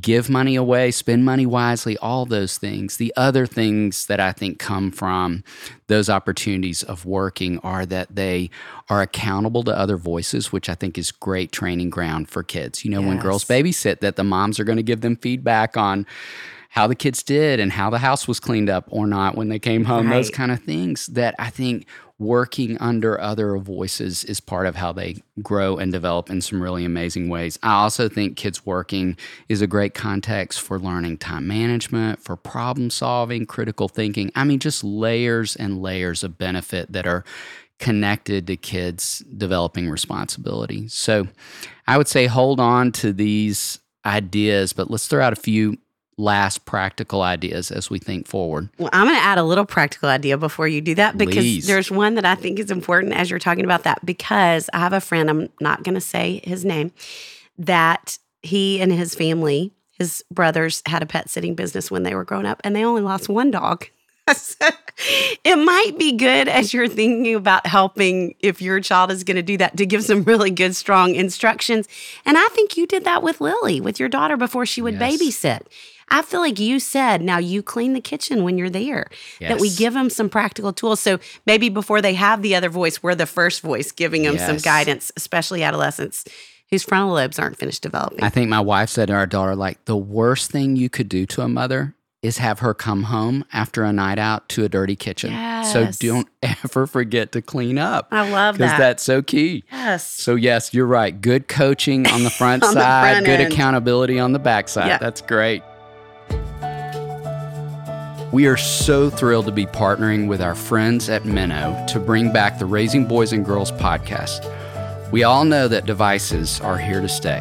give 0.00 0.30
money 0.30 0.54
away, 0.54 0.90
spend 0.90 1.24
money 1.24 1.44
wisely, 1.44 1.96
all 1.98 2.24
those 2.24 2.58
things. 2.58 2.96
The 2.96 3.12
other 3.16 3.46
things 3.46 4.06
that 4.06 4.20
I 4.20 4.32
think 4.32 4.58
come 4.58 4.90
from 4.92 5.42
those 5.88 6.08
opportunities 6.08 6.82
of 6.82 7.04
working 7.04 7.58
are 7.58 7.84
that 7.86 8.14
they 8.14 8.50
are 8.88 9.02
accountable 9.02 9.64
to 9.64 9.76
other 9.76 9.96
voices, 9.96 10.52
which 10.52 10.68
I 10.68 10.74
think 10.74 10.96
is 10.96 11.10
great 11.10 11.50
training 11.50 11.90
ground 11.90 12.28
for 12.28 12.42
kids. 12.42 12.84
You 12.84 12.92
know, 12.92 13.00
yes. 13.00 13.08
when 13.08 13.18
girls 13.18 13.44
babysit, 13.44 14.00
that 14.00 14.16
the 14.16 14.24
moms 14.24 14.60
are 14.60 14.64
going 14.64 14.76
to 14.76 14.82
give 14.82 15.00
them 15.00 15.16
feedback 15.16 15.76
on 15.76 16.06
how 16.70 16.86
the 16.86 16.94
kids 16.94 17.24
did 17.24 17.58
and 17.58 17.72
how 17.72 17.90
the 17.90 17.98
house 17.98 18.28
was 18.28 18.38
cleaned 18.38 18.70
up 18.70 18.86
or 18.90 19.06
not 19.06 19.34
when 19.34 19.48
they 19.48 19.58
came 19.58 19.84
home, 19.84 20.06
right. 20.06 20.16
those 20.16 20.30
kind 20.30 20.52
of 20.52 20.60
things 20.60 21.06
that 21.08 21.34
I 21.36 21.50
think 21.50 21.84
working 22.20 22.76
under 22.78 23.18
other 23.18 23.56
voices 23.56 24.24
is 24.24 24.40
part 24.40 24.66
of 24.66 24.76
how 24.76 24.92
they 24.92 25.16
grow 25.42 25.78
and 25.78 25.90
develop 25.90 26.28
in 26.28 26.40
some 26.42 26.62
really 26.62 26.84
amazing 26.84 27.30
ways. 27.30 27.58
I 27.62 27.80
also 27.80 28.10
think 28.10 28.36
kids 28.36 28.64
working 28.66 29.16
is 29.48 29.62
a 29.62 29.66
great 29.66 29.94
context 29.94 30.60
for 30.60 30.78
learning 30.78 31.16
time 31.16 31.48
management, 31.48 32.22
for 32.22 32.36
problem 32.36 32.90
solving, 32.90 33.46
critical 33.46 33.88
thinking. 33.88 34.30
I 34.34 34.44
mean, 34.44 34.58
just 34.58 34.84
layers 34.84 35.56
and 35.56 35.80
layers 35.80 36.22
of 36.22 36.36
benefit 36.36 36.92
that 36.92 37.06
are 37.06 37.24
connected 37.78 38.46
to 38.48 38.56
kids 38.56 39.20
developing 39.38 39.88
responsibility. 39.88 40.88
So 40.88 41.26
I 41.86 41.96
would 41.96 42.08
say 42.08 42.26
hold 42.26 42.60
on 42.60 42.92
to 42.92 43.14
these 43.14 43.80
ideas, 44.04 44.74
but 44.74 44.90
let's 44.90 45.08
throw 45.08 45.24
out 45.24 45.32
a 45.32 45.36
few 45.36 45.78
last 46.16 46.64
practical 46.64 47.22
ideas 47.22 47.70
as 47.70 47.90
we 47.90 47.98
think 47.98 48.26
forward? 48.26 48.68
Well, 48.78 48.90
I'm 48.92 49.06
going 49.06 49.16
to 49.16 49.22
add 49.22 49.38
a 49.38 49.42
little 49.42 49.64
practical 49.64 50.08
idea 50.08 50.36
before 50.36 50.68
you 50.68 50.80
do 50.80 50.94
that 50.96 51.16
because 51.16 51.36
Please. 51.36 51.66
there's 51.66 51.90
one 51.90 52.14
that 52.14 52.24
I 52.24 52.34
think 52.34 52.58
is 52.58 52.70
important 52.70 53.14
as 53.14 53.30
you're 53.30 53.38
talking 53.38 53.64
about 53.64 53.84
that 53.84 54.04
because 54.04 54.68
I 54.72 54.78
have 54.78 54.92
a 54.92 55.00
friend, 55.00 55.30
I'm 55.30 55.48
not 55.60 55.82
going 55.82 55.94
to 55.94 56.00
say 56.00 56.40
his 56.44 56.64
name, 56.64 56.92
that 57.58 58.18
he 58.42 58.80
and 58.80 58.92
his 58.92 59.14
family, 59.14 59.72
his 59.92 60.24
brothers 60.30 60.82
had 60.86 61.02
a 61.02 61.06
pet 61.06 61.30
sitting 61.30 61.54
business 61.54 61.90
when 61.90 62.02
they 62.02 62.14
were 62.14 62.24
growing 62.24 62.46
up 62.46 62.60
and 62.64 62.74
they 62.74 62.84
only 62.84 63.02
lost 63.02 63.28
one 63.28 63.50
dog. 63.50 63.86
it 65.44 65.56
might 65.56 65.98
be 65.98 66.12
good 66.12 66.48
as 66.48 66.72
you're 66.72 66.88
thinking 66.88 67.34
about 67.34 67.66
helping 67.66 68.34
if 68.40 68.62
your 68.62 68.80
child 68.80 69.10
is 69.10 69.24
going 69.24 69.36
to 69.36 69.42
do 69.42 69.56
that 69.56 69.76
to 69.76 69.86
give 69.86 70.04
some 70.04 70.22
really 70.22 70.50
good 70.50 70.76
strong 70.76 71.14
instructions 71.14 71.88
and 72.24 72.36
i 72.38 72.48
think 72.52 72.76
you 72.76 72.86
did 72.86 73.04
that 73.04 73.22
with 73.22 73.40
lily 73.40 73.80
with 73.80 73.98
your 73.98 74.08
daughter 74.08 74.36
before 74.36 74.64
she 74.64 74.82
would 74.82 74.94
yes. 74.94 75.20
babysit 75.20 75.62
I 76.10 76.22
feel 76.22 76.40
like 76.40 76.58
you 76.58 76.80
said, 76.80 77.22
now 77.22 77.38
you 77.38 77.62
clean 77.62 77.92
the 77.92 78.00
kitchen 78.00 78.42
when 78.42 78.58
you're 78.58 78.70
there, 78.70 79.08
yes. 79.38 79.50
that 79.50 79.60
we 79.60 79.70
give 79.70 79.94
them 79.94 80.10
some 80.10 80.28
practical 80.28 80.72
tools. 80.72 81.00
So 81.00 81.20
maybe 81.46 81.68
before 81.68 82.02
they 82.02 82.14
have 82.14 82.42
the 82.42 82.54
other 82.56 82.68
voice, 82.68 83.02
we're 83.02 83.14
the 83.14 83.26
first 83.26 83.60
voice 83.60 83.92
giving 83.92 84.24
them 84.24 84.34
yes. 84.34 84.46
some 84.46 84.56
guidance, 84.56 85.12
especially 85.16 85.62
adolescents 85.62 86.24
whose 86.70 86.82
frontal 86.82 87.14
lobes 87.14 87.38
aren't 87.38 87.56
finished 87.56 87.82
developing. 87.82 88.22
I 88.22 88.28
think 88.28 88.48
my 88.48 88.60
wife 88.60 88.90
said 88.90 89.08
to 89.08 89.14
our 89.14 89.26
daughter, 89.26 89.56
like, 89.56 89.84
the 89.84 89.96
worst 89.96 90.50
thing 90.50 90.76
you 90.76 90.88
could 90.88 91.08
do 91.08 91.26
to 91.26 91.42
a 91.42 91.48
mother 91.48 91.94
is 92.22 92.38
have 92.38 92.58
her 92.58 92.74
come 92.74 93.04
home 93.04 93.44
after 93.52 93.82
a 93.82 93.92
night 93.92 94.18
out 94.18 94.48
to 94.50 94.64
a 94.64 94.68
dirty 94.68 94.94
kitchen. 94.94 95.32
Yes. 95.32 95.72
So 95.72 95.90
don't 96.06 96.28
ever 96.42 96.86
forget 96.86 97.32
to 97.32 97.42
clean 97.42 97.78
up. 97.78 98.08
I 98.10 98.28
love 98.30 98.58
that. 98.58 98.66
Because 98.66 98.78
that's 98.78 99.02
so 99.02 99.22
key. 99.22 99.64
Yes. 99.72 100.06
So, 100.06 100.34
yes, 100.34 100.74
you're 100.74 100.86
right. 100.86 101.18
Good 101.18 101.48
coaching 101.48 102.06
on 102.06 102.22
the 102.22 102.30
front 102.30 102.62
on 102.64 102.74
side, 102.74 103.10
the 103.10 103.14
front 103.14 103.26
good 103.26 103.40
end. 103.40 103.52
accountability 103.52 104.18
on 104.18 104.32
the 104.32 104.38
back 104.38 104.68
side. 104.68 104.88
Yeah. 104.88 104.98
That's 104.98 105.22
great. 105.22 105.62
We 108.32 108.46
are 108.46 108.56
so 108.56 109.10
thrilled 109.10 109.46
to 109.46 109.52
be 109.52 109.66
partnering 109.66 110.28
with 110.28 110.40
our 110.40 110.54
friends 110.54 111.08
at 111.08 111.24
Minno 111.24 111.84
to 111.88 111.98
bring 111.98 112.32
back 112.32 112.60
the 112.60 112.64
Raising 112.64 113.04
Boys 113.04 113.32
and 113.32 113.44
Girls 113.44 113.72
podcast. 113.72 114.46
We 115.10 115.24
all 115.24 115.44
know 115.44 115.66
that 115.66 115.84
devices 115.84 116.60
are 116.60 116.78
here 116.78 117.00
to 117.00 117.08
stay. 117.08 117.40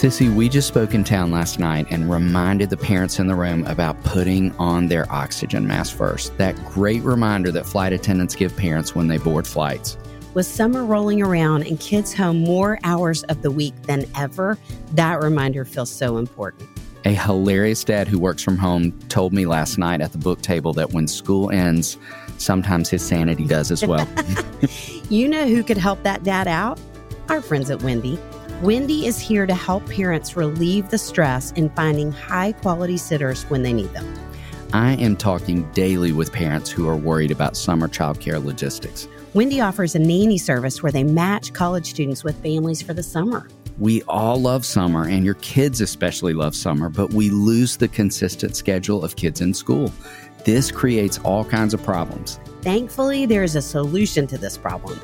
Sissy, 0.00 0.34
we 0.34 0.48
just 0.48 0.66
spoke 0.66 0.94
in 0.94 1.04
town 1.04 1.30
last 1.30 1.58
night 1.58 1.86
and 1.90 2.10
reminded 2.10 2.70
the 2.70 2.76
parents 2.78 3.18
in 3.18 3.26
the 3.26 3.34
room 3.34 3.66
about 3.66 4.02
putting 4.02 4.50
on 4.56 4.88
their 4.88 5.04
oxygen 5.12 5.66
mask 5.66 5.94
first. 5.94 6.34
That 6.38 6.56
great 6.64 7.02
reminder 7.02 7.52
that 7.52 7.66
flight 7.66 7.92
attendants 7.92 8.34
give 8.34 8.56
parents 8.56 8.94
when 8.94 9.08
they 9.08 9.18
board 9.18 9.46
flights. 9.46 9.98
With 10.32 10.46
summer 10.46 10.84
rolling 10.84 11.20
around 11.20 11.66
and 11.66 11.80
kids 11.80 12.14
home 12.14 12.38
more 12.44 12.78
hours 12.84 13.24
of 13.24 13.42
the 13.42 13.50
week 13.50 13.74
than 13.82 14.06
ever, 14.16 14.56
that 14.92 15.20
reminder 15.20 15.64
feels 15.64 15.90
so 15.90 16.18
important. 16.18 16.68
A 17.04 17.14
hilarious 17.14 17.82
dad 17.82 18.06
who 18.06 18.18
works 18.18 18.40
from 18.40 18.56
home 18.56 18.92
told 19.08 19.32
me 19.32 19.44
last 19.44 19.76
night 19.76 20.00
at 20.00 20.12
the 20.12 20.18
book 20.18 20.40
table 20.40 20.72
that 20.74 20.92
when 20.92 21.08
school 21.08 21.50
ends, 21.50 21.98
sometimes 22.38 22.88
his 22.88 23.04
sanity 23.04 23.44
does 23.44 23.72
as 23.72 23.84
well. 23.84 24.06
you 25.08 25.28
know 25.28 25.48
who 25.48 25.64
could 25.64 25.78
help 25.78 26.00
that 26.04 26.22
dad 26.22 26.46
out? 26.46 26.78
Our 27.28 27.40
friends 27.40 27.68
at 27.68 27.80
Wyndy. 27.80 28.16
Wyndy 28.60 29.06
is 29.06 29.18
here 29.18 29.46
to 29.46 29.54
help 29.54 29.84
parents 29.88 30.36
relieve 30.36 30.90
the 30.90 30.98
stress 30.98 31.50
in 31.52 31.70
finding 31.70 32.12
high 32.12 32.52
quality 32.52 32.98
sitters 32.98 33.42
when 33.44 33.64
they 33.64 33.72
need 33.72 33.92
them. 33.94 34.06
I 34.72 34.92
am 34.92 35.16
talking 35.16 35.68
daily 35.72 36.12
with 36.12 36.32
parents 36.32 36.70
who 36.70 36.86
are 36.86 36.96
worried 36.96 37.32
about 37.32 37.56
summer 37.56 37.88
childcare 37.88 38.44
logistics. 38.44 39.08
Wyndy 39.32 39.64
offers 39.64 39.94
a 39.94 39.98
nanny 40.00 40.38
service 40.38 40.82
where 40.82 40.90
they 40.90 41.04
match 41.04 41.52
college 41.52 41.86
students 41.86 42.24
with 42.24 42.42
families 42.42 42.82
for 42.82 42.94
the 42.94 43.02
summer. 43.04 43.46
We 43.78 44.02
all 44.08 44.40
love 44.40 44.64
summer, 44.64 45.06
and 45.06 45.24
your 45.24 45.34
kids 45.34 45.80
especially 45.80 46.34
love 46.34 46.56
summer, 46.56 46.88
but 46.88 47.12
we 47.12 47.30
lose 47.30 47.76
the 47.76 47.86
consistent 47.86 48.56
schedule 48.56 49.04
of 49.04 49.14
kids 49.14 49.40
in 49.40 49.54
school. 49.54 49.92
This 50.44 50.72
creates 50.72 51.18
all 51.18 51.44
kinds 51.44 51.74
of 51.74 51.82
problems. 51.84 52.40
Thankfully, 52.62 53.24
there 53.24 53.44
is 53.44 53.54
a 53.54 53.62
solution 53.62 54.26
to 54.26 54.36
this 54.36 54.58
problem. 54.58 54.98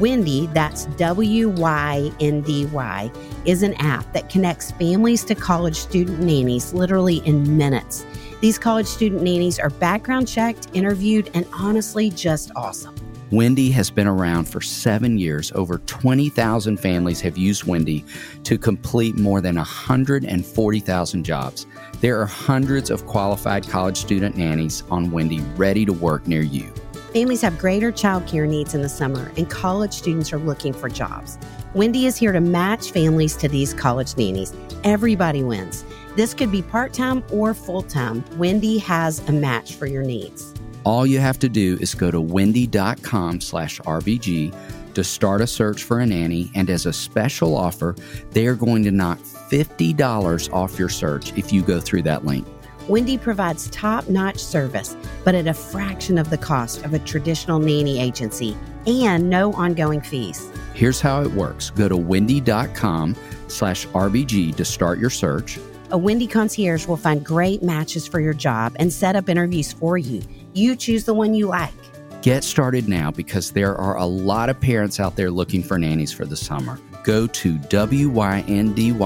Wyndy, 0.00 0.52
that's 0.52 0.86
W 0.96 1.48
Y 1.50 2.10
N 2.18 2.40
D 2.40 2.66
Y, 2.66 3.12
is 3.44 3.62
an 3.62 3.74
app 3.74 4.12
that 4.12 4.28
connects 4.28 4.72
families 4.72 5.24
to 5.24 5.36
college 5.36 5.76
student 5.76 6.18
nannies 6.18 6.74
literally 6.74 7.18
in 7.18 7.56
minutes. 7.56 8.04
These 8.40 8.58
college 8.58 8.88
student 8.88 9.22
nannies 9.22 9.60
are 9.60 9.70
background 9.70 10.26
checked, 10.26 10.66
interviewed, 10.74 11.30
and 11.34 11.46
honestly 11.52 12.10
just 12.10 12.50
awesome. 12.56 12.96
Wyndy 13.30 13.70
has 13.72 13.90
been 13.90 14.06
around 14.06 14.46
for 14.46 14.62
seven 14.62 15.18
years. 15.18 15.52
Over 15.54 15.78
20,000 15.78 16.78
families 16.78 17.20
have 17.20 17.36
used 17.36 17.64
Wyndy 17.64 18.06
to 18.44 18.56
complete 18.56 19.18
more 19.18 19.42
than 19.42 19.56
140,000 19.56 21.24
jobs. 21.24 21.66
There 22.00 22.18
are 22.18 22.24
hundreds 22.24 22.88
of 22.88 23.06
qualified 23.06 23.68
college 23.68 23.98
student 23.98 24.38
nannies 24.38 24.82
on 24.90 25.10
Wyndy 25.10 25.44
ready 25.58 25.84
to 25.84 25.92
work 25.92 26.26
near 26.26 26.40
you. 26.40 26.72
Families 27.12 27.42
have 27.42 27.58
greater 27.58 27.92
childcare 27.92 28.48
needs 28.48 28.74
in 28.74 28.80
the 28.80 28.88
summer, 28.88 29.30
and 29.36 29.48
college 29.50 29.92
students 29.92 30.32
are 30.32 30.38
looking 30.38 30.72
for 30.72 30.88
jobs. 30.88 31.36
Wyndy 31.74 32.04
is 32.04 32.16
here 32.16 32.32
to 32.32 32.40
match 32.40 32.92
families 32.92 33.36
to 33.36 33.48
these 33.48 33.74
college 33.74 34.16
nannies. 34.16 34.54
Everybody 34.84 35.42
wins. 35.42 35.84
This 36.16 36.32
could 36.32 36.50
be 36.50 36.62
part 36.62 36.94
time 36.94 37.22
or 37.30 37.52
full 37.52 37.82
time. 37.82 38.22
Wyndy 38.38 38.80
has 38.80 39.20
a 39.28 39.32
match 39.32 39.74
for 39.74 39.84
your 39.86 40.02
needs. 40.02 40.54
All 40.88 41.06
you 41.06 41.18
have 41.20 41.38
to 41.40 41.50
do 41.50 41.76
is 41.82 41.94
go 41.94 42.10
to 42.10 42.16
wyndy.com 42.16 43.42
slash 43.42 43.78
RBG 43.80 44.94
to 44.94 45.04
start 45.04 45.42
a 45.42 45.46
search 45.46 45.82
for 45.82 46.00
a 46.00 46.06
nanny. 46.06 46.50
And 46.54 46.70
as 46.70 46.86
a 46.86 46.94
special 46.94 47.54
offer, 47.54 47.94
they 48.30 48.46
are 48.46 48.54
going 48.54 48.84
to 48.84 48.90
knock 48.90 49.18
$50 49.18 50.50
off 50.50 50.78
your 50.78 50.88
search 50.88 51.36
if 51.36 51.52
you 51.52 51.60
go 51.60 51.78
through 51.78 52.02
that 52.04 52.24
link. 52.24 52.48
Wyndy 52.86 53.20
provides 53.20 53.68
top 53.68 54.08
notch 54.08 54.38
service, 54.38 54.96
but 55.26 55.34
at 55.34 55.46
a 55.46 55.52
fraction 55.52 56.16
of 56.16 56.30
the 56.30 56.38
cost 56.38 56.86
of 56.86 56.94
a 56.94 56.98
traditional 57.00 57.58
nanny 57.58 58.00
agency 58.00 58.56
and 58.86 59.28
no 59.28 59.52
ongoing 59.52 60.00
fees. 60.00 60.50
Here's 60.72 61.02
how 61.02 61.20
it 61.20 61.32
works 61.32 61.68
go 61.68 61.90
to 61.90 61.96
wyndy.com 61.96 63.14
slash 63.48 63.86
RBG 63.88 64.56
to 64.56 64.64
start 64.64 64.98
your 64.98 65.10
search. 65.10 65.58
A 65.90 65.98
Wyndy 65.98 66.30
concierge 66.30 66.86
will 66.86 66.98
find 66.98 67.24
great 67.24 67.62
matches 67.62 68.06
for 68.06 68.20
your 68.20 68.34
job 68.34 68.76
and 68.78 68.92
set 68.92 69.16
up 69.16 69.30
interviews 69.30 69.72
for 69.72 69.96
you. 69.96 70.22
You 70.58 70.74
choose 70.74 71.04
the 71.04 71.14
one 71.14 71.34
you 71.34 71.46
like. 71.46 71.72
Get 72.20 72.42
started 72.42 72.88
now 72.88 73.12
because 73.12 73.52
there 73.52 73.76
are 73.76 73.96
a 73.96 74.04
lot 74.04 74.48
of 74.48 74.60
parents 74.60 74.98
out 74.98 75.14
there 75.14 75.30
looking 75.30 75.62
for 75.62 75.78
nannies 75.78 76.12
for 76.12 76.26
the 76.26 76.36
summer. 76.36 76.80
Go 77.04 77.28
to 77.28 77.54
wyndy.com 77.54 78.98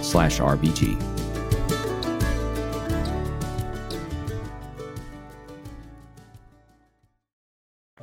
slash 0.00 0.38
RBG. 0.40 1.02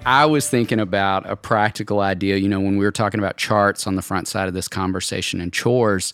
I 0.06 0.26
was 0.28 0.48
thinking 0.48 0.80
about 0.80 1.28
a 1.28 1.36
practical 1.36 2.00
idea. 2.02 2.38
You 2.38 2.48
know, 2.48 2.60
when 2.60 2.78
we 2.78 2.86
were 2.86 2.92
talking 2.92 3.20
about 3.20 3.38
charts 3.38 3.88
on 3.88 3.96
the 3.96 4.04
front 4.04 4.28
side 4.28 4.48
of 4.48 4.54
this 4.54 4.68
conversation 4.68 5.42
and 5.42 5.52
chores, 5.52 6.14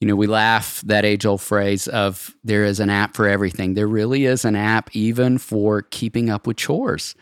you 0.00 0.06
know, 0.06 0.14
we 0.14 0.26
laugh 0.26 0.80
that 0.82 1.04
age 1.04 1.26
old 1.26 1.40
phrase 1.40 1.88
of 1.88 2.34
there 2.44 2.64
is 2.64 2.78
an 2.78 2.90
app 2.90 3.16
for 3.16 3.28
everything. 3.28 3.74
There 3.74 3.88
really 3.88 4.26
is 4.26 4.44
an 4.44 4.54
app 4.54 4.94
even 4.94 5.38
for 5.38 5.82
keeping 5.82 6.30
up 6.30 6.46
with 6.46 6.56
chores. 6.56 7.14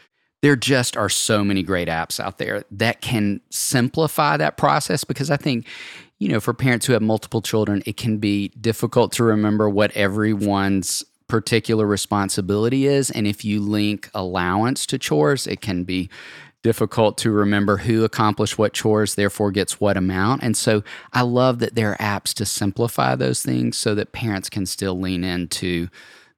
There 0.42 0.56
just 0.56 0.96
are 0.96 1.08
so 1.08 1.42
many 1.42 1.62
great 1.62 1.88
apps 1.88 2.20
out 2.20 2.38
there 2.38 2.64
that 2.70 3.00
can 3.00 3.40
simplify 3.50 4.36
that 4.36 4.58
process 4.58 5.04
because 5.04 5.30
I 5.30 5.38
think, 5.38 5.66
you 6.18 6.28
know, 6.28 6.38
for 6.38 6.52
parents 6.52 6.84
who 6.86 6.92
have 6.92 7.02
multiple 7.02 7.40
children, 7.40 7.82
it 7.86 7.96
can 7.96 8.18
be 8.18 8.48
difficult 8.60 9.12
to 9.12 9.24
remember 9.24 9.70
what 9.70 9.90
everyone's 9.92 11.02
particular 11.28 11.86
responsibility 11.86 12.86
is. 12.86 13.10
And 13.10 13.26
if 13.26 13.44
you 13.44 13.60
link 13.60 14.10
allowance 14.14 14.86
to 14.86 14.98
chores, 14.98 15.46
it 15.46 15.60
can 15.60 15.84
be 15.84 16.08
difficult 16.66 17.16
to 17.16 17.30
remember 17.30 17.76
who 17.76 18.02
accomplished 18.02 18.58
what 18.58 18.72
chores, 18.72 19.14
therefore 19.14 19.52
gets 19.52 19.78
what 19.78 19.96
amount. 19.96 20.42
And 20.42 20.56
so 20.56 20.82
I 21.12 21.22
love 21.22 21.60
that 21.60 21.76
there 21.76 21.92
are 21.92 21.96
apps 21.98 22.34
to 22.34 22.44
simplify 22.44 23.14
those 23.14 23.40
things 23.40 23.76
so 23.76 23.94
that 23.94 24.10
parents 24.10 24.50
can 24.50 24.66
still 24.66 24.98
lean 24.98 25.22
into 25.22 25.86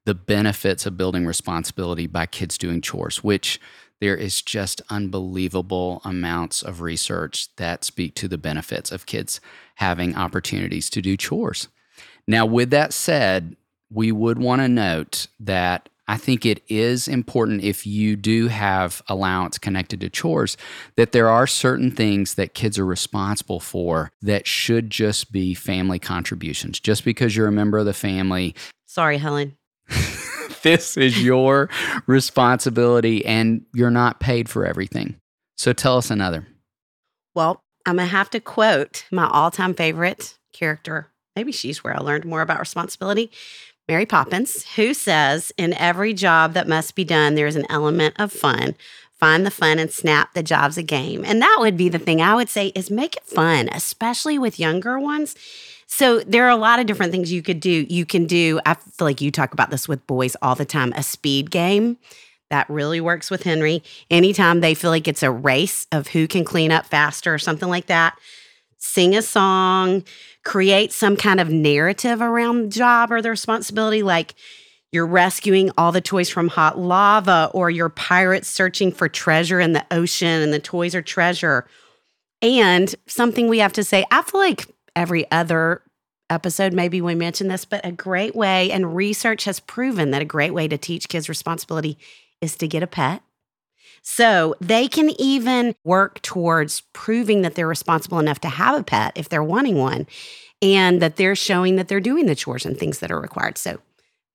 the 0.05 0.13
benefits 0.13 0.85
of 0.85 0.95
building 0.95 1.25
responsibility 1.25 2.05
by 2.05 2.27
kids 2.27 2.59
doing 2.59 2.79
chores, 2.79 3.23
which 3.23 3.59
there 4.01 4.15
is 4.15 4.43
just 4.43 4.83
unbelievable 4.91 5.99
amounts 6.05 6.61
of 6.61 6.81
research 6.81 7.47
that 7.55 7.83
speak 7.83 8.13
to 8.13 8.27
the 8.27 8.37
benefits 8.37 8.91
of 8.91 9.07
kids 9.07 9.41
having 9.77 10.15
opportunities 10.15 10.91
to 10.91 11.01
do 11.01 11.17
chores. 11.17 11.69
Now, 12.27 12.45
with 12.45 12.69
that 12.69 12.93
said, 12.93 13.55
we 13.89 14.11
would 14.11 14.37
want 14.37 14.61
to 14.61 14.67
note 14.67 15.25
that 15.39 15.89
I 16.09 16.17
think 16.17 16.43
it 16.43 16.63
is 16.67 17.07
important 17.07 17.63
if 17.63 17.85
you 17.85 18.15
do 18.15 18.47
have 18.47 19.03
allowance 19.07 19.59
connected 19.59 20.01
to 20.01 20.09
chores 20.09 20.57
that 20.95 21.11
there 21.11 21.29
are 21.29 21.45
certain 21.45 21.91
things 21.91 22.33
that 22.33 22.55
kids 22.55 22.79
are 22.79 22.85
responsible 22.85 23.59
for 23.59 24.09
that 24.23 24.47
should 24.47 24.89
just 24.89 25.31
be 25.31 25.53
family 25.53 25.99
contributions. 25.99 26.79
Just 26.79 27.05
because 27.05 27.35
you're 27.35 27.45
a 27.45 27.51
member 27.51 27.77
of 27.77 27.85
the 27.85 27.93
family. 27.93 28.55
Sorry, 28.87 29.19
Helen. 29.19 29.55
this 30.63 30.97
is 30.97 31.23
your 31.23 31.69
responsibility 32.07 33.23
and 33.23 33.63
you're 33.75 33.91
not 33.91 34.19
paid 34.19 34.49
for 34.49 34.65
everything. 34.65 35.15
So 35.57 35.73
tell 35.73 35.99
us 35.99 36.09
another. 36.09 36.47
Well, 37.35 37.61
I'm 37.85 37.97
going 37.97 38.07
to 38.07 38.11
have 38.11 38.31
to 38.31 38.39
quote 38.39 39.05
my 39.11 39.29
all 39.29 39.51
time 39.51 39.75
favorite 39.75 40.39
character. 40.53 41.11
Maybe 41.35 41.51
she's 41.51 41.83
where 41.83 41.95
I 41.95 41.99
learned 41.99 42.25
more 42.25 42.41
about 42.41 42.59
responsibility. 42.59 43.29
Mary 43.89 44.05
Poppins, 44.05 44.67
who 44.75 44.93
says, 44.93 45.51
In 45.57 45.73
every 45.73 46.13
job 46.13 46.53
that 46.53 46.67
must 46.67 46.93
be 46.93 47.03
done, 47.03 47.33
there 47.33 47.47
is 47.47 47.55
an 47.55 47.65
element 47.71 48.13
of 48.19 48.31
fun. 48.31 48.75
Find 49.15 49.43
the 49.43 49.51
fun 49.51 49.79
and 49.79 49.91
snap 49.91 50.35
the 50.35 50.43
job's 50.43 50.77
a 50.77 50.83
game. 50.83 51.25
And 51.25 51.41
that 51.41 51.57
would 51.59 51.75
be 51.75 51.89
the 51.89 51.97
thing 51.97 52.21
I 52.21 52.35
would 52.35 52.49
say 52.49 52.67
is 52.67 52.91
make 52.91 53.17
it 53.17 53.25
fun, 53.25 53.67
especially 53.73 54.37
with 54.37 54.59
younger 54.59 54.99
ones. 54.99 55.35
So 55.87 56.19
there 56.19 56.45
are 56.45 56.51
a 56.51 56.55
lot 56.55 56.77
of 56.77 56.85
different 56.85 57.11
things 57.11 57.31
you 57.31 57.41
could 57.41 57.59
do. 57.59 57.87
You 57.89 58.05
can 58.05 58.27
do, 58.27 58.59
I 58.63 58.75
feel 58.75 59.07
like 59.07 59.21
you 59.21 59.31
talk 59.31 59.53
about 59.53 59.71
this 59.71 59.87
with 59.87 60.05
boys 60.05 60.37
all 60.39 60.53
the 60.53 60.65
time, 60.65 60.93
a 60.95 61.01
speed 61.01 61.49
game. 61.49 61.97
That 62.51 62.69
really 62.69 63.01
works 63.01 63.31
with 63.31 63.41
Henry. 63.41 63.81
Anytime 64.11 64.59
they 64.59 64.75
feel 64.75 64.91
like 64.91 65.07
it's 65.07 65.23
a 65.23 65.31
race 65.31 65.87
of 65.91 66.09
who 66.09 66.27
can 66.27 66.45
clean 66.45 66.71
up 66.71 66.85
faster 66.85 67.33
or 67.33 67.39
something 67.39 67.69
like 67.69 67.87
that, 67.87 68.15
sing 68.77 69.15
a 69.15 69.23
song, 69.23 70.03
create 70.49 70.91
some 70.91 71.15
kind 71.15 71.39
of 71.39 71.51
narrative 71.51 72.23
around 72.23 72.63
the 72.63 72.69
job 72.69 73.11
or 73.11 73.21
the 73.21 73.29
responsibility, 73.29 74.01
like 74.01 74.33
you're 74.91 75.05
rescuing 75.05 75.69
all 75.77 75.91
the 75.91 76.01
toys 76.01 76.27
from 76.27 76.47
hot 76.47 76.75
lava, 76.75 77.51
or 77.53 77.69
you're 77.69 77.87
pirates 77.87 78.47
searching 78.47 78.91
for 78.91 79.07
treasure 79.07 79.59
in 79.59 79.73
the 79.73 79.85
ocean 79.91 80.41
and 80.41 80.51
the 80.51 80.57
toys 80.57 80.95
are 80.95 81.03
treasure. 81.03 81.67
And 82.41 82.95
something 83.05 83.47
we 83.47 83.59
have 83.59 83.73
to 83.73 83.83
say, 83.83 84.07
I 84.09 84.23
feel 84.23 84.41
like 84.41 84.65
every 84.95 85.29
other 85.29 85.83
episode, 86.31 86.73
maybe 86.73 86.99
we 86.99 87.13
mentioned 87.13 87.51
this, 87.51 87.63
but 87.63 87.85
a 87.85 87.91
great 87.91 88.35
way, 88.35 88.71
and 88.71 88.95
research 88.95 89.43
has 89.43 89.59
proven 89.59 90.09
that 90.09 90.23
a 90.23 90.25
great 90.25 90.55
way 90.55 90.67
to 90.67 90.79
teach 90.79 91.09
kids 91.09 91.29
responsibility 91.29 91.99
is 92.41 92.55
to 92.55 92.67
get 92.67 92.81
a 92.81 92.87
pet 92.87 93.21
so 94.01 94.55
they 94.59 94.87
can 94.87 95.09
even 95.19 95.75
work 95.83 96.21
towards 96.21 96.81
proving 96.93 97.41
that 97.41 97.55
they're 97.55 97.67
responsible 97.67 98.19
enough 98.19 98.39
to 98.41 98.49
have 98.49 98.79
a 98.79 98.83
pet 98.83 99.13
if 99.15 99.29
they're 99.29 99.43
wanting 99.43 99.77
one 99.77 100.07
and 100.61 101.01
that 101.01 101.15
they're 101.15 101.35
showing 101.35 101.75
that 101.77 101.87
they're 101.87 101.99
doing 101.99 102.25
the 102.25 102.35
chores 102.35 102.65
and 102.65 102.77
things 102.77 102.99
that 102.99 103.11
are 103.11 103.19
required. 103.19 103.57
So 103.57 103.79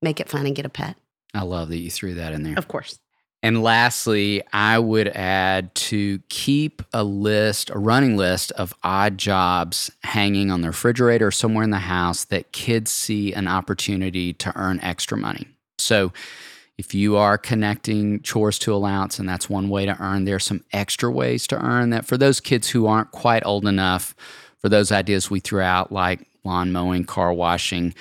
make 0.03 0.21
it 0.21 0.29
fun 0.29 0.47
and 0.47 0.57
get 0.57 0.67
a 0.67 0.71
pet. 0.71 0.97
I 1.35 1.43
love 1.43 1.69
that 1.69 1.79
you 1.79 1.91
threw 1.91 2.15
that 2.15 2.33
in 2.33 2.43
there. 2.43 2.57
Of 2.57 2.69
course. 2.69 2.99
And 3.43 3.63
lastly, 3.63 4.43
I 4.55 4.79
would 4.79 5.09
add 5.09 5.75
to 5.75 6.19
keep 6.31 6.81
a 6.95 7.05
list, 7.05 7.69
a 7.69 7.79
running 7.79 8.17
list 8.17 8.53
of 8.53 8.75
odd 8.83 9.19
jobs 9.19 9.91
hanging 10.03 10.51
on 10.51 10.63
the 10.63 10.69
refrigerator 10.69 11.27
or 11.27 11.31
somewhere 11.31 11.63
in 11.63 11.69
the 11.69 11.77
house 11.77 12.25
that 12.25 12.53
kids 12.53 12.91
see 12.91 13.35
an 13.35 13.47
opportunity 13.47 14.33
to 14.33 14.53
earn 14.57 14.81
extra 14.81 15.19
money. 15.19 15.47
So 15.77 16.11
if 16.77 16.95
you 16.95 17.17
are 17.17 17.39
connecting 17.39 18.21
chores 18.23 18.59
to 18.61 18.75
allowance, 18.75 19.19
and 19.19 19.29
that's 19.29 19.49
one 19.49 19.69
way 19.69 19.87
to 19.87 19.97
earn, 20.01 20.25
there 20.25 20.37
are 20.37 20.41
some 20.41 20.65
extra 20.73 21.11
ways 21.11 21.47
to 21.49 21.65
earn 21.65 21.91
that 21.91 22.05
for 22.05 22.17
those 22.17 22.41
kids 22.41 22.71
who 22.71 22.87
aren't 22.87 23.13
quite 23.13 23.45
old 23.47 23.67
enough 23.67 24.15
for 24.59 24.69
those 24.69 24.91
ideas 24.91 25.31
we 25.31 25.41
threw 25.41 25.61
out, 25.61 25.93
like 25.93 26.27
lawn 26.43 26.73
mowing, 26.73 27.05
car 27.05 27.33
washing, 27.33 27.95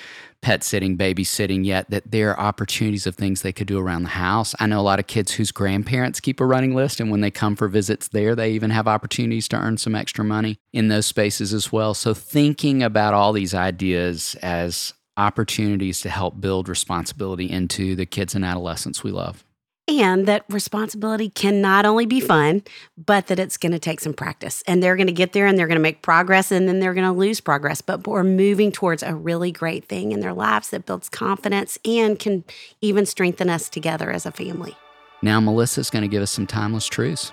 pet 0.44 0.62
sitting, 0.62 0.96
babysitting, 0.96 1.64
yet 1.64 1.88
that 1.88 2.10
there 2.10 2.30
are 2.30 2.40
opportunities 2.40 3.06
of 3.06 3.14
things 3.14 3.42
they 3.42 3.52
could 3.52 3.66
do 3.66 3.78
around 3.78 4.02
the 4.02 4.10
house. 4.10 4.54
I 4.60 4.66
know 4.66 4.80
a 4.80 4.82
lot 4.82 4.98
of 4.98 5.06
kids 5.06 5.32
whose 5.32 5.52
grandparents 5.52 6.20
keep 6.20 6.40
a 6.40 6.46
running 6.46 6.74
list, 6.74 7.00
and 7.00 7.10
when 7.10 7.22
they 7.22 7.30
come 7.30 7.56
for 7.56 7.68
visits 7.68 8.08
there, 8.08 8.34
they 8.34 8.50
even 8.50 8.70
have 8.70 8.86
opportunities 8.86 9.48
to 9.48 9.56
earn 9.56 9.78
some 9.78 9.94
extra 9.94 10.24
money 10.24 10.58
in 10.72 10.88
those 10.88 11.06
spaces 11.06 11.54
as 11.54 11.72
well. 11.72 11.94
So, 11.94 12.12
thinking 12.12 12.82
about 12.82 13.14
all 13.14 13.32
these 13.32 13.54
ideas 13.54 14.36
as 14.42 14.92
opportunities 15.16 16.00
to 16.00 16.10
help 16.10 16.40
build 16.40 16.68
responsibility 16.68 17.50
into 17.50 17.94
the 17.94 18.06
kids 18.06 18.34
and 18.34 18.44
adolescents 18.44 19.02
we 19.02 19.10
love. 19.10 19.44
And 19.86 20.26
that 20.26 20.44
responsibility 20.48 21.28
can 21.28 21.60
not 21.60 21.84
only 21.84 22.06
be 22.06 22.18
fun, 22.18 22.62
but 22.96 23.26
that 23.26 23.38
it's 23.38 23.58
going 23.58 23.72
to 23.72 23.78
take 23.78 24.00
some 24.00 24.14
practice. 24.14 24.62
And 24.66 24.82
they're 24.82 24.96
going 24.96 25.08
to 25.08 25.12
get 25.12 25.34
there 25.34 25.46
and 25.46 25.58
they're 25.58 25.66
going 25.66 25.76
to 25.76 25.82
make 25.82 26.00
progress 26.00 26.50
and 26.50 26.66
then 26.66 26.80
they're 26.80 26.94
going 26.94 27.06
to 27.06 27.12
lose 27.12 27.40
progress. 27.40 27.82
But 27.82 28.06
we're 28.06 28.24
moving 28.24 28.72
towards 28.72 29.02
a 29.02 29.14
really 29.14 29.52
great 29.52 29.84
thing 29.86 30.12
in 30.12 30.20
their 30.20 30.32
lives 30.32 30.70
that 30.70 30.86
builds 30.86 31.10
confidence 31.10 31.78
and 31.84 32.18
can 32.18 32.44
even 32.80 33.04
strengthen 33.04 33.50
us 33.50 33.68
together 33.68 34.10
as 34.10 34.24
a 34.24 34.32
family. 34.32 34.74
Now, 35.20 35.38
Melissa's 35.38 35.90
going 35.90 36.02
to 36.02 36.08
give 36.08 36.22
us 36.22 36.30
some 36.30 36.46
timeless 36.46 36.86
truths. 36.86 37.32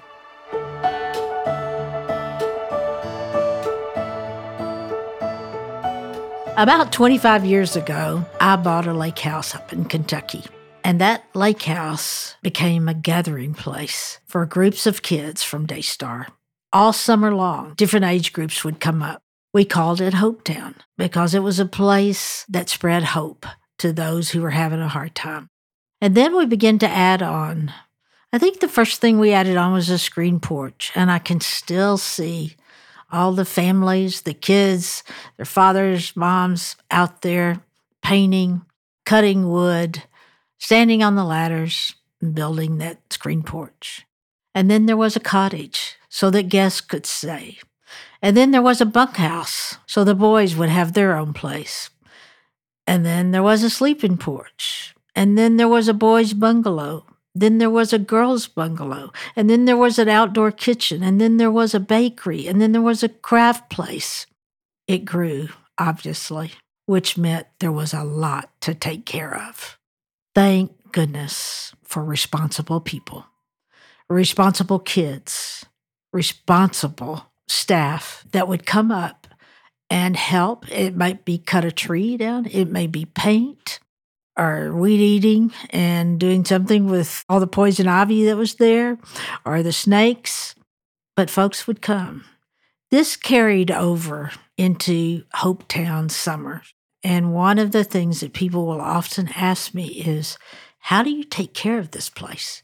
About 6.58 6.92
25 6.92 7.46
years 7.46 7.78
ago, 7.78 8.26
I 8.42 8.58
bought 8.58 8.86
a 8.86 8.94
lake 8.94 9.20
house 9.20 9.56
up 9.56 9.72
in 9.72 9.86
Kentucky. 9.86 10.44
And 10.84 11.00
that 11.00 11.24
lake 11.34 11.62
house 11.62 12.36
became 12.42 12.90
a 12.90 12.94
gathering 12.94 13.54
place 13.54 14.20
for 14.26 14.46
groups 14.46 14.86
of 14.86 15.02
kids 15.02 15.44
from 15.44 15.66
Daystar. 15.66 16.28
All 16.74 16.92
summer 16.92 17.34
long, 17.34 17.74
different 17.76 18.06
age 18.06 18.34
groups 18.34 18.66
would 18.66 18.82
come 18.82 19.02
up. 19.02 19.22
We 19.54 19.64
called 19.64 20.02
it 20.02 20.16
Hopetown 20.16 20.76
because 20.98 21.34
it 21.34 21.42
was 21.42 21.58
a 21.58 21.66
place 21.66 22.46
that 22.50 22.68
spread 22.68 23.04
hope 23.04 23.46
to 23.78 23.94
those 23.94 24.32
who 24.32 24.42
were 24.42 24.50
having 24.50 24.82
a 24.82 24.90
hard 24.90 25.16
time. 25.16 25.48
And 26.02 26.16
then 26.16 26.36
we 26.36 26.46
began 26.46 26.80
to 26.80 26.88
add 26.88 27.22
on. 27.22 27.72
I 28.34 28.38
think 28.40 28.60
the 28.60 28.68
first 28.68 29.00
thing 29.00 29.20
we 29.20 29.32
added 29.32 29.56
on 29.56 29.72
was 29.72 29.90
a 29.90 29.98
screen 29.98 30.42
porch, 30.42 30.92
and 30.96 31.10
I 31.10 31.20
can 31.20 31.40
still 31.40 31.98
see 31.98 32.56
all 33.12 33.34
the 33.34 33.46
families, 33.46 34.22
the 34.22 34.34
kids, 34.34 35.04
their 35.38 35.46
fathers, 35.46 36.16
moms 36.16 36.76
out 36.90 37.22
there 37.22 37.62
painting, 38.02 38.62
cutting 39.06 39.50
wood, 39.50 40.04
standing 40.58 41.04
on 41.04 41.16
the 41.16 41.24
ladders, 41.24 41.96
building 42.34 42.78
that 42.78 43.00
screen 43.12 43.44
porch. 43.44 44.06
And 44.54 44.70
then 44.70 44.86
there 44.86 44.98
was 44.98 45.16
a 45.16 45.22
cottage 45.22 45.98
so 46.10 46.30
that 46.32 46.50
guests 46.50 46.82
could 46.82 47.06
stay. 47.06 47.58
And 48.22 48.38
then 48.38 48.52
there 48.52 48.62
was 48.62 48.82
a 48.82 48.86
bunkhouse 48.86 49.78
so 49.86 50.04
the 50.04 50.16
boys 50.16 50.56
would 50.56 50.70
have 50.70 50.94
their 50.94 51.16
own 51.18 51.34
place. 51.34 51.90
And 52.86 53.06
then 53.06 53.32
there 53.32 53.44
was 53.44 53.64
a 53.64 53.70
sleeping 53.70 54.18
porch. 54.18 54.94
And 55.16 55.38
then 55.38 55.58
there 55.58 55.68
was 55.68 55.88
a 55.88 55.94
boys' 55.94 56.34
bungalow. 56.34 57.06
Then 57.34 57.60
there 57.60 57.70
was 57.70 57.94
a 57.94 58.00
girls' 58.00 58.48
bungalow. 58.48 59.12
And 59.36 59.50
then 59.50 59.66
there 59.66 59.78
was 59.78 59.98
an 59.98 60.10
outdoor 60.10 60.52
kitchen. 60.52 61.02
And 61.04 61.20
then 61.20 61.38
there 61.38 61.52
was 61.52 61.74
a 61.74 61.80
bakery. 61.80 62.48
And 62.48 62.62
then 62.62 62.72
there 62.72 62.82
was 62.82 63.04
a 63.04 63.10
craft 63.10 63.70
place. 63.70 64.26
It 64.88 65.06
grew, 65.06 65.50
obviously, 65.78 66.52
which 66.86 67.18
meant 67.18 67.48
there 67.60 67.72
was 67.72 67.94
a 67.94 68.04
lot 68.04 68.50
to 68.62 68.74
take 68.74 69.06
care 69.06 69.36
of. 69.36 69.78
Thank 70.36 70.92
goodness 70.92 71.74
for 71.84 72.04
responsible 72.04 72.82
people, 72.82 73.26
responsible 74.10 74.80
kids, 74.80 75.66
responsible 76.14 77.32
staff 77.48 78.26
that 78.32 78.48
would 78.48 78.66
come 78.66 78.92
up 78.92 79.28
and 79.90 80.16
help. 80.16 80.70
It 80.72 80.96
might 80.96 81.26
be 81.26 81.38
cut 81.38 81.66
a 81.66 81.72
tree 81.72 82.18
down, 82.18 82.46
it 82.46 82.70
may 82.70 82.88
be 82.88 83.06
paint 83.06 83.81
or 84.38 84.74
weed 84.74 85.00
eating 85.00 85.52
and 85.70 86.20
doing 86.20 86.46
something 86.46 86.88
with 86.88 87.24
all 87.28 87.40
the 87.40 87.48
poison 87.48 87.88
ivy 87.88 88.26
that 88.26 88.38
was 88.38 88.56
there 88.56 88.98
or 89.46 89.62
the 89.62 89.74
snakes. 89.74 90.56
But 91.16 91.30
folks 91.30 91.68
would 91.68 91.82
come. 91.82 92.26
This 92.90 93.16
carried 93.16 93.72
over 93.72 94.32
into 94.58 95.24
Hopetown 95.36 96.12
summer. 96.12 96.62
And 97.04 97.34
one 97.34 97.58
of 97.58 97.72
the 97.72 97.84
things 97.84 98.20
that 98.20 98.34
people 98.34 98.66
will 98.68 98.82
often 98.82 99.30
ask 99.36 99.74
me 99.74 99.88
is, 99.88 100.38
How 100.80 101.02
do 101.02 101.10
you 101.10 101.24
take 101.24 101.54
care 101.54 101.80
of 101.80 101.92
this 101.92 102.10
place? 102.10 102.64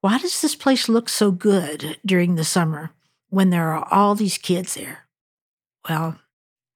Why 0.00 0.18
does 0.18 0.40
this 0.40 0.54
place 0.54 0.88
look 0.88 1.08
so 1.08 1.30
good 1.30 1.98
during 2.04 2.34
the 2.34 2.44
summer 2.44 2.90
when 3.28 3.50
there 3.50 3.72
are 3.74 3.86
all 3.90 4.14
these 4.14 4.38
kids 4.38 4.74
there? 4.74 5.06
Well, 5.88 6.18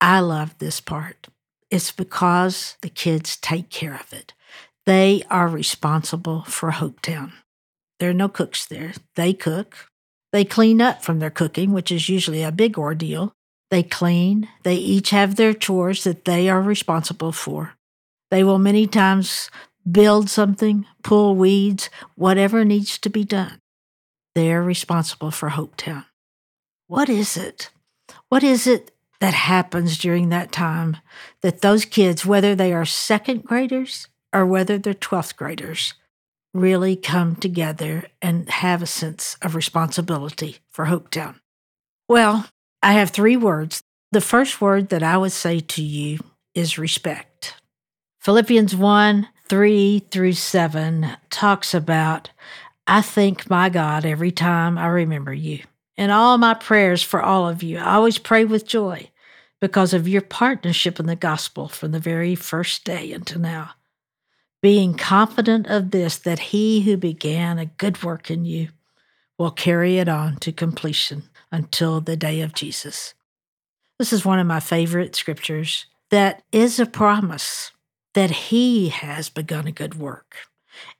I 0.00 0.20
love 0.20 0.58
this 0.58 0.80
part. 0.80 1.28
It's 1.70 1.92
because 1.92 2.76
the 2.80 2.88
kids 2.88 3.36
take 3.36 3.70
care 3.70 3.94
of 3.94 4.12
it. 4.12 4.34
They 4.86 5.22
are 5.30 5.48
responsible 5.48 6.42
for 6.42 6.72
Hopetown. 6.72 7.32
There 8.00 8.10
are 8.10 8.14
no 8.14 8.28
cooks 8.28 8.66
there. 8.66 8.92
They 9.14 9.32
cook. 9.32 9.76
They 10.32 10.44
clean 10.44 10.80
up 10.80 11.02
from 11.02 11.18
their 11.18 11.30
cooking, 11.30 11.72
which 11.72 11.92
is 11.92 12.08
usually 12.08 12.42
a 12.42 12.52
big 12.52 12.78
ordeal. 12.78 13.32
They 13.70 13.82
clean. 13.82 14.48
They 14.64 14.74
each 14.74 15.10
have 15.10 15.36
their 15.36 15.54
chores 15.54 16.04
that 16.04 16.24
they 16.24 16.48
are 16.48 16.62
responsible 16.62 17.32
for. 17.32 17.74
They 18.30 18.42
will 18.42 18.58
many 18.58 18.86
times 18.86 19.50
build 19.90 20.28
something, 20.28 20.86
pull 21.02 21.36
weeds, 21.36 21.90
whatever 22.14 22.64
needs 22.64 22.98
to 22.98 23.10
be 23.10 23.24
done. 23.24 23.60
They're 24.34 24.62
responsible 24.62 25.30
for 25.30 25.50
Hopetown. 25.50 26.06
What 26.86 27.08
is 27.08 27.36
it? 27.36 27.70
What 28.28 28.42
is 28.42 28.66
it 28.66 28.90
that 29.20 29.34
happens 29.34 29.98
during 29.98 30.30
that 30.30 30.50
time 30.50 30.96
that 31.42 31.60
those 31.60 31.84
kids, 31.84 32.26
whether 32.26 32.54
they 32.54 32.72
are 32.72 32.84
second 32.84 33.44
graders 33.44 34.08
or 34.32 34.46
whether 34.46 34.78
they're 34.78 34.94
12th 34.94 35.36
graders, 35.36 35.94
really 36.52 36.96
come 36.96 37.36
together 37.36 38.06
and 38.20 38.48
have 38.50 38.82
a 38.82 38.86
sense 38.86 39.36
of 39.42 39.54
responsibility 39.54 40.58
for 40.70 40.86
Hopetown? 40.86 41.36
Well, 42.08 42.48
I 42.82 42.94
have 42.94 43.10
three 43.10 43.36
words. 43.36 43.82
The 44.12 44.20
first 44.20 44.60
word 44.60 44.88
that 44.88 45.02
I 45.02 45.16
would 45.16 45.32
say 45.32 45.60
to 45.60 45.82
you 45.82 46.18
is 46.54 46.78
respect. 46.78 47.54
Philippians 48.20 48.74
1 48.74 49.28
3 49.48 49.98
through 50.10 50.32
7 50.32 51.16
talks 51.28 51.74
about, 51.74 52.30
I 52.86 53.02
thank 53.02 53.50
my 53.50 53.68
God 53.68 54.04
every 54.04 54.30
time 54.30 54.78
I 54.78 54.86
remember 54.86 55.34
you. 55.34 55.64
In 56.00 56.08
all 56.08 56.38
my 56.38 56.54
prayers 56.54 57.02
for 57.02 57.20
all 57.20 57.46
of 57.46 57.62
you, 57.62 57.76
I 57.76 57.96
always 57.96 58.16
pray 58.16 58.46
with 58.46 58.66
joy 58.66 59.10
because 59.60 59.92
of 59.92 60.08
your 60.08 60.22
partnership 60.22 60.98
in 60.98 61.04
the 61.04 61.14
gospel 61.14 61.68
from 61.68 61.92
the 61.92 62.00
very 62.00 62.34
first 62.34 62.84
day 62.84 63.12
until 63.12 63.42
now. 63.42 63.72
Being 64.62 64.94
confident 64.94 65.66
of 65.66 65.90
this, 65.90 66.16
that 66.16 66.38
he 66.38 66.80
who 66.80 66.96
began 66.96 67.58
a 67.58 67.66
good 67.66 68.02
work 68.02 68.30
in 68.30 68.46
you 68.46 68.68
will 69.38 69.50
carry 69.50 69.98
it 69.98 70.08
on 70.08 70.36
to 70.36 70.52
completion 70.52 71.24
until 71.52 72.00
the 72.00 72.16
day 72.16 72.40
of 72.40 72.54
Jesus. 72.54 73.12
This 73.98 74.10
is 74.10 74.24
one 74.24 74.38
of 74.38 74.46
my 74.46 74.60
favorite 74.60 75.14
scriptures 75.14 75.84
that 76.08 76.42
is 76.50 76.80
a 76.80 76.86
promise 76.86 77.72
that 78.14 78.30
He 78.30 78.88
has 78.88 79.28
begun 79.28 79.66
a 79.66 79.72
good 79.72 79.96
work. 79.96 80.48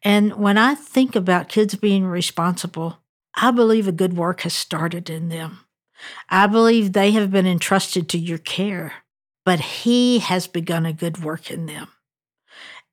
And 0.02 0.34
when 0.34 0.58
I 0.58 0.74
think 0.74 1.16
about 1.16 1.48
kids 1.48 1.74
being 1.74 2.04
responsible, 2.04 2.98
I 3.42 3.50
believe 3.50 3.88
a 3.88 3.92
good 3.92 4.16
work 4.16 4.42
has 4.42 4.52
started 4.52 5.08
in 5.08 5.30
them. 5.30 5.60
I 6.28 6.46
believe 6.46 6.92
they 6.92 7.12
have 7.12 7.30
been 7.30 7.46
entrusted 7.46 8.08
to 8.10 8.18
your 8.18 8.38
care, 8.38 8.92
but 9.44 9.60
He 9.60 10.18
has 10.18 10.46
begun 10.46 10.84
a 10.84 10.92
good 10.92 11.22
work 11.22 11.50
in 11.50 11.66
them. 11.66 11.88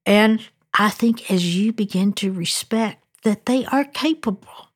And 0.06 0.48
I 0.74 0.90
think 0.90 1.30
as 1.30 1.56
you 1.56 1.74
begin 1.74 2.14
to 2.14 2.32
respect 2.32 3.04
that 3.24 3.46
they 3.46 3.66
are 3.66 3.84
capable, 3.84 4.72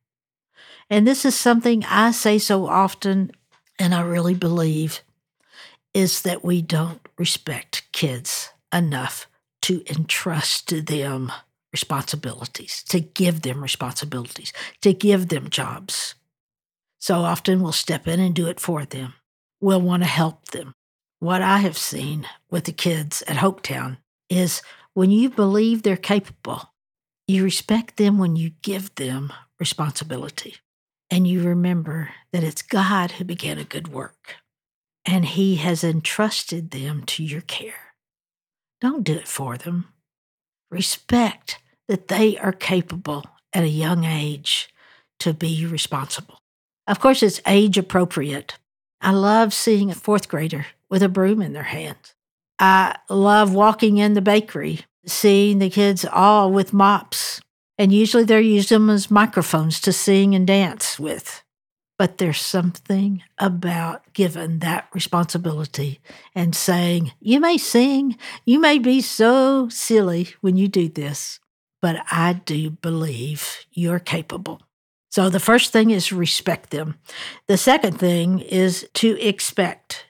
and 0.89 1.07
this 1.07 1.23
is 1.23 1.35
something 1.35 1.85
I 1.85 2.11
say 2.11 2.37
so 2.37 2.67
often, 2.67 3.31
and 3.79 3.95
I 3.95 4.01
really 4.01 4.35
believe, 4.35 5.01
is 5.93 6.23
that 6.23 6.43
we 6.43 6.61
don't 6.61 6.99
respect 7.17 7.87
kids 7.93 8.49
enough 8.73 9.27
to 9.61 9.83
entrust 9.89 10.67
to 10.69 10.81
them 10.81 11.31
responsibilities, 11.71 12.83
to 12.89 12.99
give 12.99 13.41
them 13.41 13.61
responsibilities, 13.61 14.51
to 14.81 14.93
give 14.93 15.29
them 15.29 15.49
jobs. 15.49 16.15
So 16.99 17.21
often 17.21 17.61
we'll 17.61 17.71
step 17.71 18.07
in 18.07 18.19
and 18.19 18.35
do 18.35 18.47
it 18.47 18.59
for 18.59 18.85
them. 18.85 19.13
We'll 19.59 19.81
want 19.81 20.03
to 20.03 20.09
help 20.09 20.45
them. 20.49 20.73
What 21.19 21.41
I 21.41 21.59
have 21.59 21.77
seen 21.77 22.27
with 22.49 22.65
the 22.65 22.71
kids 22.71 23.23
at 23.27 23.37
Hopetown 23.37 23.97
is 24.29 24.61
when 24.93 25.11
you 25.11 25.29
believe 25.29 25.83
they're 25.83 25.97
capable, 25.97 26.73
you 27.27 27.43
respect 27.43 27.97
them 27.97 28.17
when 28.17 28.35
you 28.35 28.51
give 28.61 28.93
them 28.95 29.31
responsibility 29.59 30.55
and 31.09 31.27
you 31.27 31.43
remember 31.43 32.09
that 32.33 32.43
it's 32.43 32.61
God 32.61 33.11
who 33.11 33.23
began 33.23 33.57
a 33.57 33.63
good 33.63 33.87
work 33.87 34.35
and 35.05 35.25
He 35.25 35.57
has 35.57 35.83
entrusted 35.83 36.71
them 36.71 37.03
to 37.05 37.23
your 37.23 37.41
care. 37.41 37.93
Don't 38.79 39.03
do 39.03 39.13
it 39.13 39.27
for 39.27 39.57
them. 39.57 39.89
Respect 40.71 41.59
that 41.87 42.07
they 42.07 42.37
are 42.37 42.51
capable 42.51 43.25
at 43.53 43.63
a 43.63 43.69
young 43.69 44.05
age 44.05 44.73
to 45.19 45.33
be 45.33 45.65
responsible. 45.65 46.39
Of 46.87 46.99
course, 46.99 47.21
it's 47.21 47.41
age 47.45 47.77
appropriate. 47.77 48.57
I 49.01 49.11
love 49.11 49.53
seeing 49.53 49.91
a 49.91 49.95
fourth 49.95 50.27
grader 50.27 50.65
with 50.89 51.03
a 51.03 51.09
broom 51.09 51.41
in 51.41 51.53
their 51.53 51.63
hands. 51.63 52.15
I 52.57 52.95
love 53.09 53.53
walking 53.53 53.97
in 53.97 54.13
the 54.13 54.21
bakery, 54.21 54.81
seeing 55.05 55.59
the 55.59 55.69
kids 55.69 56.05
all 56.05 56.51
with 56.51 56.73
mops 56.73 57.41
and 57.81 57.91
usually 57.91 58.23
they're 58.23 58.39
using 58.39 58.75
them 58.75 58.89
as 58.91 59.09
microphones 59.09 59.81
to 59.81 59.91
sing 59.91 60.35
and 60.35 60.45
dance 60.45 60.99
with. 60.99 61.41
But 62.01 62.17
there's 62.17 62.41
something 62.41 63.21
about 63.37 64.11
giving 64.13 64.57
that 64.57 64.87
responsibility 64.91 65.99
and 66.33 66.55
saying, 66.55 67.11
you 67.19 67.39
may 67.39 67.59
sing, 67.59 68.17
you 68.43 68.59
may 68.59 68.79
be 68.79 69.01
so 69.01 69.69
silly 69.69 70.29
when 70.41 70.57
you 70.57 70.67
do 70.67 70.89
this, 70.89 71.39
but 71.79 71.97
I 72.09 72.33
do 72.33 72.71
believe 72.71 73.67
you're 73.71 73.99
capable. 73.99 74.63
So 75.11 75.29
the 75.29 75.39
first 75.39 75.71
thing 75.71 75.91
is 75.91 76.11
respect 76.11 76.71
them. 76.71 76.95
The 77.45 77.55
second 77.55 77.99
thing 77.99 78.39
is 78.39 78.89
to 78.95 79.21
expect 79.21 80.07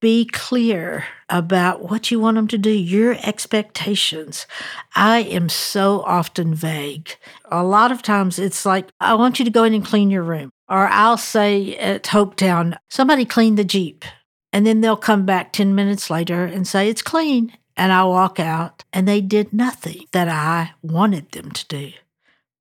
be 0.00 0.24
clear 0.24 1.04
about 1.28 1.82
what 1.82 2.10
you 2.10 2.18
want 2.18 2.36
them 2.36 2.48
to 2.48 2.56
do, 2.56 2.70
your 2.70 3.18
expectations. 3.22 4.46
I 4.94 5.18
am 5.18 5.50
so 5.50 6.00
often 6.00 6.54
vague. 6.54 7.10
A 7.50 7.62
lot 7.62 7.92
of 7.92 8.00
times 8.00 8.38
it's 8.38 8.64
like, 8.64 8.88
I 9.00 9.14
want 9.16 9.38
you 9.38 9.44
to 9.44 9.50
go 9.50 9.64
in 9.64 9.74
and 9.74 9.84
clean 9.84 10.08
your 10.08 10.22
room. 10.22 10.50
Or 10.68 10.88
I'll 10.88 11.16
say 11.16 11.76
at 11.76 12.04
Hopetown, 12.04 12.76
somebody 12.88 13.24
clean 13.24 13.54
the 13.54 13.64
Jeep. 13.64 14.04
And 14.52 14.66
then 14.66 14.80
they'll 14.80 14.96
come 14.96 15.26
back 15.26 15.52
10 15.52 15.74
minutes 15.74 16.08
later 16.08 16.44
and 16.44 16.66
say, 16.66 16.88
it's 16.88 17.02
clean. 17.02 17.52
and 17.76 17.92
I 17.92 18.04
walk 18.04 18.40
out 18.40 18.84
and 18.92 19.06
they 19.06 19.20
did 19.20 19.52
nothing 19.52 20.06
that 20.12 20.28
I 20.28 20.72
wanted 20.82 21.30
them 21.32 21.50
to 21.50 21.66
do. 21.66 21.92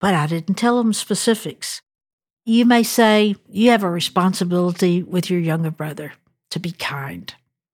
But 0.02 0.14
I 0.14 0.28
didn't 0.28 0.56
tell 0.56 0.78
them 0.78 0.94
specifics. 0.94 1.82
You 2.46 2.66
may 2.66 2.84
say 2.84 3.36
you 3.50 3.72
have 3.72 3.84
a 3.84 3.90
responsibility 3.90 5.02
with 5.02 5.30
your 5.30 5.40
younger 5.40 5.72
brother 5.72 6.14
to 6.52 6.60
be 6.60 6.72
kind, 6.72 7.34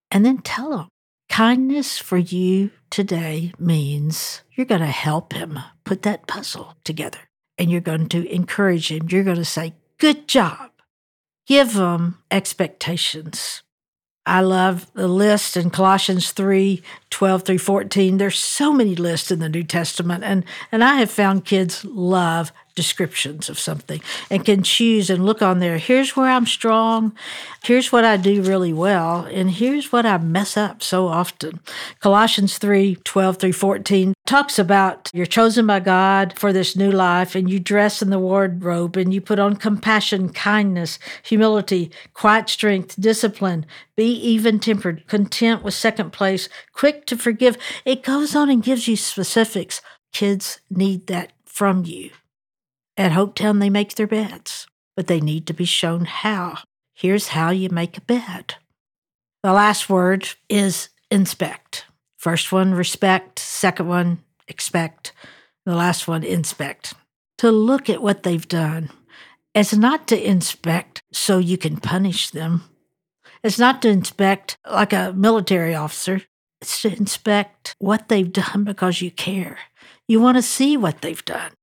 and 0.09 0.25
then 0.25 0.37
tell 0.39 0.69
them 0.69 0.87
kindness 1.29 1.97
for 1.97 2.17
you 2.17 2.71
today 2.89 3.53
means 3.59 4.41
you're 4.53 4.65
going 4.65 4.81
to 4.81 4.87
help 4.87 5.33
him 5.33 5.59
put 5.83 6.03
that 6.03 6.27
puzzle 6.27 6.75
together 6.83 7.19
and 7.57 7.69
you're 7.69 7.81
going 7.81 8.07
to 8.09 8.29
encourage 8.33 8.91
him. 8.91 9.07
You're 9.09 9.23
going 9.23 9.37
to 9.37 9.45
say, 9.45 9.73
Good 10.01 10.27
job. 10.27 10.71
Give 11.45 11.75
them 11.75 12.17
expectations. 12.31 13.61
I 14.25 14.41
love 14.41 14.91
the 14.95 15.07
list 15.07 15.55
in 15.55 15.69
Colossians 15.69 16.31
3 16.31 16.81
12 17.11 17.43
through 17.43 17.59
14. 17.59 18.17
There's 18.17 18.39
so 18.39 18.73
many 18.73 18.95
lists 18.95 19.29
in 19.29 19.37
the 19.37 19.47
New 19.47 19.61
Testament, 19.61 20.23
and, 20.23 20.43
and 20.71 20.83
I 20.83 20.95
have 20.95 21.11
found 21.11 21.45
kids 21.45 21.85
love 21.85 22.51
descriptions 22.75 23.49
of 23.49 23.59
something 23.59 24.01
and 24.29 24.45
can 24.45 24.63
choose 24.63 25.09
and 25.09 25.25
look 25.25 25.41
on 25.41 25.59
there. 25.59 25.77
Here's 25.77 26.15
where 26.15 26.29
I'm 26.29 26.45
strong. 26.45 27.13
Here's 27.63 27.91
what 27.91 28.05
I 28.05 28.17
do 28.17 28.41
really 28.41 28.73
well. 28.73 29.25
And 29.25 29.51
here's 29.51 29.91
what 29.91 30.05
I 30.05 30.17
mess 30.17 30.57
up 30.57 30.81
so 30.81 31.07
often. 31.07 31.59
Colossians 31.99 32.57
3 32.57 32.95
12 33.03 33.37
through 33.37 33.53
14 33.53 34.13
talks 34.25 34.57
about 34.57 35.09
you're 35.13 35.25
chosen 35.25 35.67
by 35.67 35.79
God 35.79 36.37
for 36.37 36.53
this 36.53 36.75
new 36.75 36.91
life 36.91 37.35
and 37.35 37.49
you 37.49 37.59
dress 37.59 38.01
in 38.01 38.09
the 38.09 38.19
wardrobe 38.19 38.95
and 38.95 39.13
you 39.13 39.21
put 39.21 39.39
on 39.39 39.55
compassion, 39.55 40.29
kindness, 40.29 40.99
humility, 41.23 41.91
quiet 42.13 42.49
strength, 42.49 42.95
discipline, 42.99 43.65
be 43.95 44.13
even 44.13 44.59
tempered, 44.59 45.05
content 45.07 45.63
with 45.63 45.73
second 45.73 46.11
place, 46.11 46.47
quick 46.71 47.05
to 47.07 47.17
forgive. 47.17 47.57
It 47.85 48.03
goes 48.03 48.35
on 48.35 48.49
and 48.49 48.63
gives 48.63 48.87
you 48.87 48.95
specifics. 48.95 49.81
Kids 50.13 50.59
need 50.69 51.07
that 51.07 51.31
from 51.45 51.85
you. 51.85 52.11
At 53.01 53.13
Hopetown, 53.13 53.59
they 53.59 53.71
make 53.71 53.95
their 53.95 54.05
beds, 54.05 54.67
but 54.95 55.07
they 55.07 55.19
need 55.19 55.47
to 55.47 55.55
be 55.55 55.65
shown 55.65 56.05
how. 56.05 56.59
Here's 56.93 57.29
how 57.29 57.49
you 57.49 57.67
make 57.71 57.97
a 57.97 58.01
bed. 58.01 58.57
The 59.41 59.53
last 59.53 59.89
word 59.89 60.29
is 60.47 60.89
inspect. 61.09 61.85
First 62.19 62.51
one, 62.51 62.75
respect. 62.75 63.39
Second 63.39 63.87
one, 63.87 64.19
expect. 64.47 65.13
The 65.65 65.73
last 65.73 66.07
one, 66.07 66.23
inspect. 66.23 66.93
To 67.39 67.49
look 67.49 67.89
at 67.89 68.03
what 68.03 68.21
they've 68.21 68.47
done. 68.47 68.91
It's 69.55 69.73
not 69.73 70.07
to 70.09 70.29
inspect 70.29 71.01
so 71.11 71.39
you 71.39 71.57
can 71.57 71.77
punish 71.77 72.29
them. 72.29 72.65
It's 73.43 73.57
not 73.57 73.81
to 73.81 73.89
inspect 73.89 74.59
like 74.71 74.93
a 74.93 75.11
military 75.11 75.73
officer. 75.73 76.21
It's 76.61 76.79
to 76.83 76.95
inspect 76.95 77.75
what 77.79 78.09
they've 78.09 78.31
done 78.31 78.63
because 78.63 79.01
you 79.01 79.09
care. 79.09 79.57
You 80.07 80.21
want 80.21 80.37
to 80.37 80.43
see 80.43 80.77
what 80.77 81.01
they've 81.01 81.25
done 81.25 81.53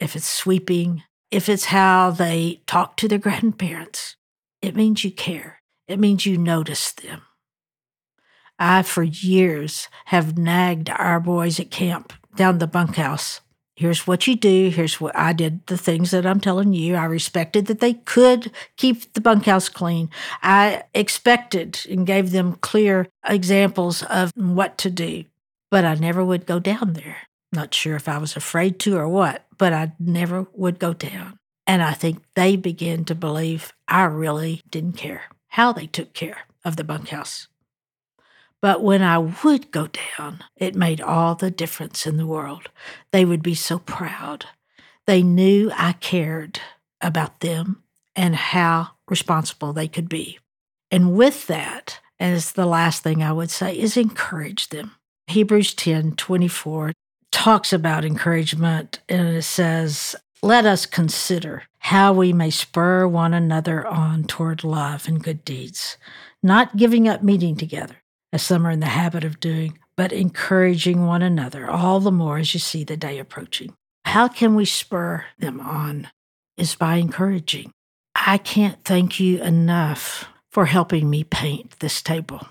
if 0.00 0.16
it's 0.16 0.28
sweeping, 0.28 1.02
if 1.30 1.48
it's 1.48 1.66
how 1.66 2.10
they 2.10 2.62
talk 2.66 2.96
to 2.98 3.08
their 3.08 3.18
grandparents, 3.26 4.16
it 4.62 4.76
means 4.76 5.04
you 5.04 5.10
care. 5.10 5.62
It 5.88 5.98
means 5.98 6.26
you 6.26 6.36
notice 6.36 6.92
them. 6.92 7.22
I, 8.58 8.82
for 8.82 9.02
years, 9.02 9.88
have 10.06 10.38
nagged 10.38 10.88
our 10.90 11.20
boys 11.20 11.60
at 11.60 11.70
camp 11.70 12.12
down 12.34 12.58
the 12.58 12.66
bunkhouse. 12.66 13.40
Here's 13.76 14.06
what 14.06 14.26
you 14.26 14.34
do. 14.34 14.70
Here's 14.70 15.00
what 15.02 15.14
I 15.14 15.34
did 15.34 15.66
the 15.66 15.76
things 15.76 16.10
that 16.10 16.24
I'm 16.24 16.40
telling 16.40 16.72
you. 16.72 16.94
I 16.94 17.04
respected 17.04 17.66
that 17.66 17.80
they 17.80 17.92
could 17.92 18.50
keep 18.78 19.12
the 19.12 19.20
bunkhouse 19.20 19.68
clean. 19.68 20.08
I 20.42 20.84
expected 20.94 21.80
and 21.90 22.06
gave 22.06 22.30
them 22.30 22.54
clear 22.62 23.06
examples 23.28 24.02
of 24.04 24.32
what 24.34 24.78
to 24.78 24.90
do, 24.90 25.24
but 25.70 25.84
I 25.84 25.94
never 25.94 26.24
would 26.24 26.46
go 26.46 26.58
down 26.58 26.94
there. 26.94 27.28
Not 27.52 27.74
sure 27.74 27.96
if 27.96 28.08
I 28.08 28.18
was 28.18 28.36
afraid 28.36 28.78
to 28.80 28.96
or 28.96 29.08
what, 29.08 29.46
but 29.56 29.72
I 29.72 29.92
never 29.98 30.46
would 30.52 30.78
go 30.78 30.92
down. 30.92 31.38
And 31.66 31.82
I 31.82 31.92
think 31.92 32.22
they 32.34 32.56
began 32.56 33.04
to 33.06 33.14
believe 33.14 33.72
I 33.88 34.04
really 34.04 34.62
didn't 34.70 34.96
care 34.96 35.24
how 35.48 35.72
they 35.72 35.86
took 35.86 36.12
care 36.12 36.46
of 36.64 36.76
the 36.76 36.84
bunkhouse. 36.84 37.48
But 38.62 38.82
when 38.82 39.02
I 39.02 39.18
would 39.18 39.70
go 39.70 39.88
down, 40.18 40.42
it 40.56 40.74
made 40.74 41.00
all 41.00 41.34
the 41.34 41.50
difference 41.50 42.06
in 42.06 42.16
the 42.16 42.26
world. 42.26 42.68
They 43.12 43.24
would 43.24 43.42
be 43.42 43.54
so 43.54 43.78
proud. 43.78 44.46
They 45.06 45.22
knew 45.22 45.70
I 45.74 45.92
cared 45.92 46.60
about 47.00 47.40
them 47.40 47.82
and 48.14 48.34
how 48.34 48.90
responsible 49.08 49.72
they 49.72 49.88
could 49.88 50.08
be. 50.08 50.38
And 50.90 51.14
with 51.14 51.46
that, 51.46 52.00
as 52.18 52.52
the 52.52 52.66
last 52.66 53.02
thing 53.02 53.22
I 53.22 53.32
would 53.32 53.50
say, 53.50 53.78
is 53.78 53.96
encourage 53.96 54.68
them. 54.68 54.92
Hebrews 55.26 55.74
10 55.74 56.12
24 56.12 56.92
talks 57.36 57.70
about 57.70 58.02
encouragement 58.02 58.98
and 59.10 59.28
it 59.28 59.42
says, 59.42 60.16
Let 60.42 60.64
us 60.64 60.86
consider 60.86 61.64
how 61.80 62.14
we 62.14 62.32
may 62.32 62.48
spur 62.48 63.06
one 63.06 63.34
another 63.34 63.86
on 63.86 64.24
toward 64.24 64.64
love 64.64 65.06
and 65.06 65.22
good 65.22 65.44
deeds, 65.44 65.98
not 66.42 66.78
giving 66.78 67.06
up 67.06 67.22
meeting 67.22 67.54
together, 67.54 67.96
as 68.32 68.42
some 68.42 68.66
are 68.66 68.70
in 68.70 68.80
the 68.80 68.86
habit 68.86 69.22
of 69.22 69.38
doing, 69.38 69.78
but 69.98 70.14
encouraging 70.14 71.04
one 71.04 71.20
another, 71.20 71.70
all 71.70 72.00
the 72.00 72.10
more 72.10 72.38
as 72.38 72.54
you 72.54 72.58
see 72.58 72.84
the 72.84 72.96
day 72.96 73.18
approaching. 73.18 73.74
How 74.06 74.28
can 74.28 74.54
we 74.54 74.64
spur 74.64 75.26
them 75.38 75.60
on? 75.60 76.08
Is 76.56 76.74
by 76.74 76.96
encouraging. 76.96 77.70
I 78.14 78.38
can't 78.38 78.82
thank 78.82 79.20
you 79.20 79.42
enough 79.42 80.26
for 80.50 80.64
helping 80.64 81.10
me 81.10 81.22
paint 81.22 81.80
this 81.80 82.00
table. 82.00 82.48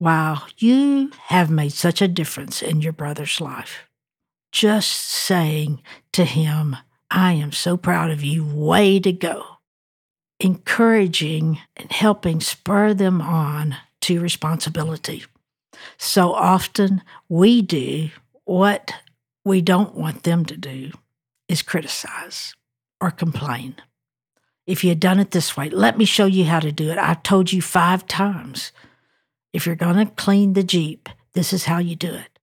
Wow, 0.00 0.42
you 0.56 1.12
have 1.26 1.50
made 1.50 1.72
such 1.72 2.02
a 2.02 2.08
difference 2.08 2.62
in 2.62 2.80
your 2.80 2.92
brother's 2.92 3.40
life 3.40 3.87
just 4.58 4.90
saying 4.90 5.80
to 6.10 6.24
him, 6.24 6.76
I 7.12 7.34
am 7.34 7.52
so 7.52 7.76
proud 7.76 8.10
of 8.10 8.24
you, 8.24 8.44
way 8.44 8.98
to 8.98 9.12
go. 9.12 9.44
Encouraging 10.40 11.60
and 11.76 11.92
helping 11.92 12.40
spur 12.40 12.92
them 12.92 13.22
on 13.22 13.76
to 14.00 14.20
responsibility. 14.20 15.24
So 15.96 16.32
often 16.32 17.02
we 17.28 17.62
do 17.62 18.10
what 18.46 18.92
we 19.44 19.60
don't 19.60 19.94
want 19.94 20.24
them 20.24 20.44
to 20.46 20.56
do 20.56 20.90
is 21.48 21.62
criticize 21.62 22.52
or 23.00 23.12
complain. 23.12 23.76
If 24.66 24.82
you 24.82 24.88
had 24.88 24.98
done 24.98 25.20
it 25.20 25.30
this 25.30 25.56
way, 25.56 25.70
let 25.70 25.96
me 25.96 26.04
show 26.04 26.26
you 26.26 26.46
how 26.46 26.58
to 26.58 26.72
do 26.72 26.90
it. 26.90 26.98
I've 26.98 27.22
told 27.22 27.52
you 27.52 27.62
five 27.62 28.08
times. 28.08 28.72
If 29.52 29.66
you're 29.66 29.76
going 29.76 30.04
to 30.04 30.12
clean 30.14 30.54
the 30.54 30.64
Jeep, 30.64 31.08
this 31.34 31.52
is 31.52 31.66
how 31.66 31.78
you 31.78 31.94
do 31.94 32.12
it. 32.12 32.40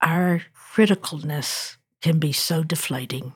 Our 0.00 0.42
criticalness 0.74 1.76
can 2.02 2.18
be 2.18 2.32
so 2.32 2.64
deflating. 2.64 3.32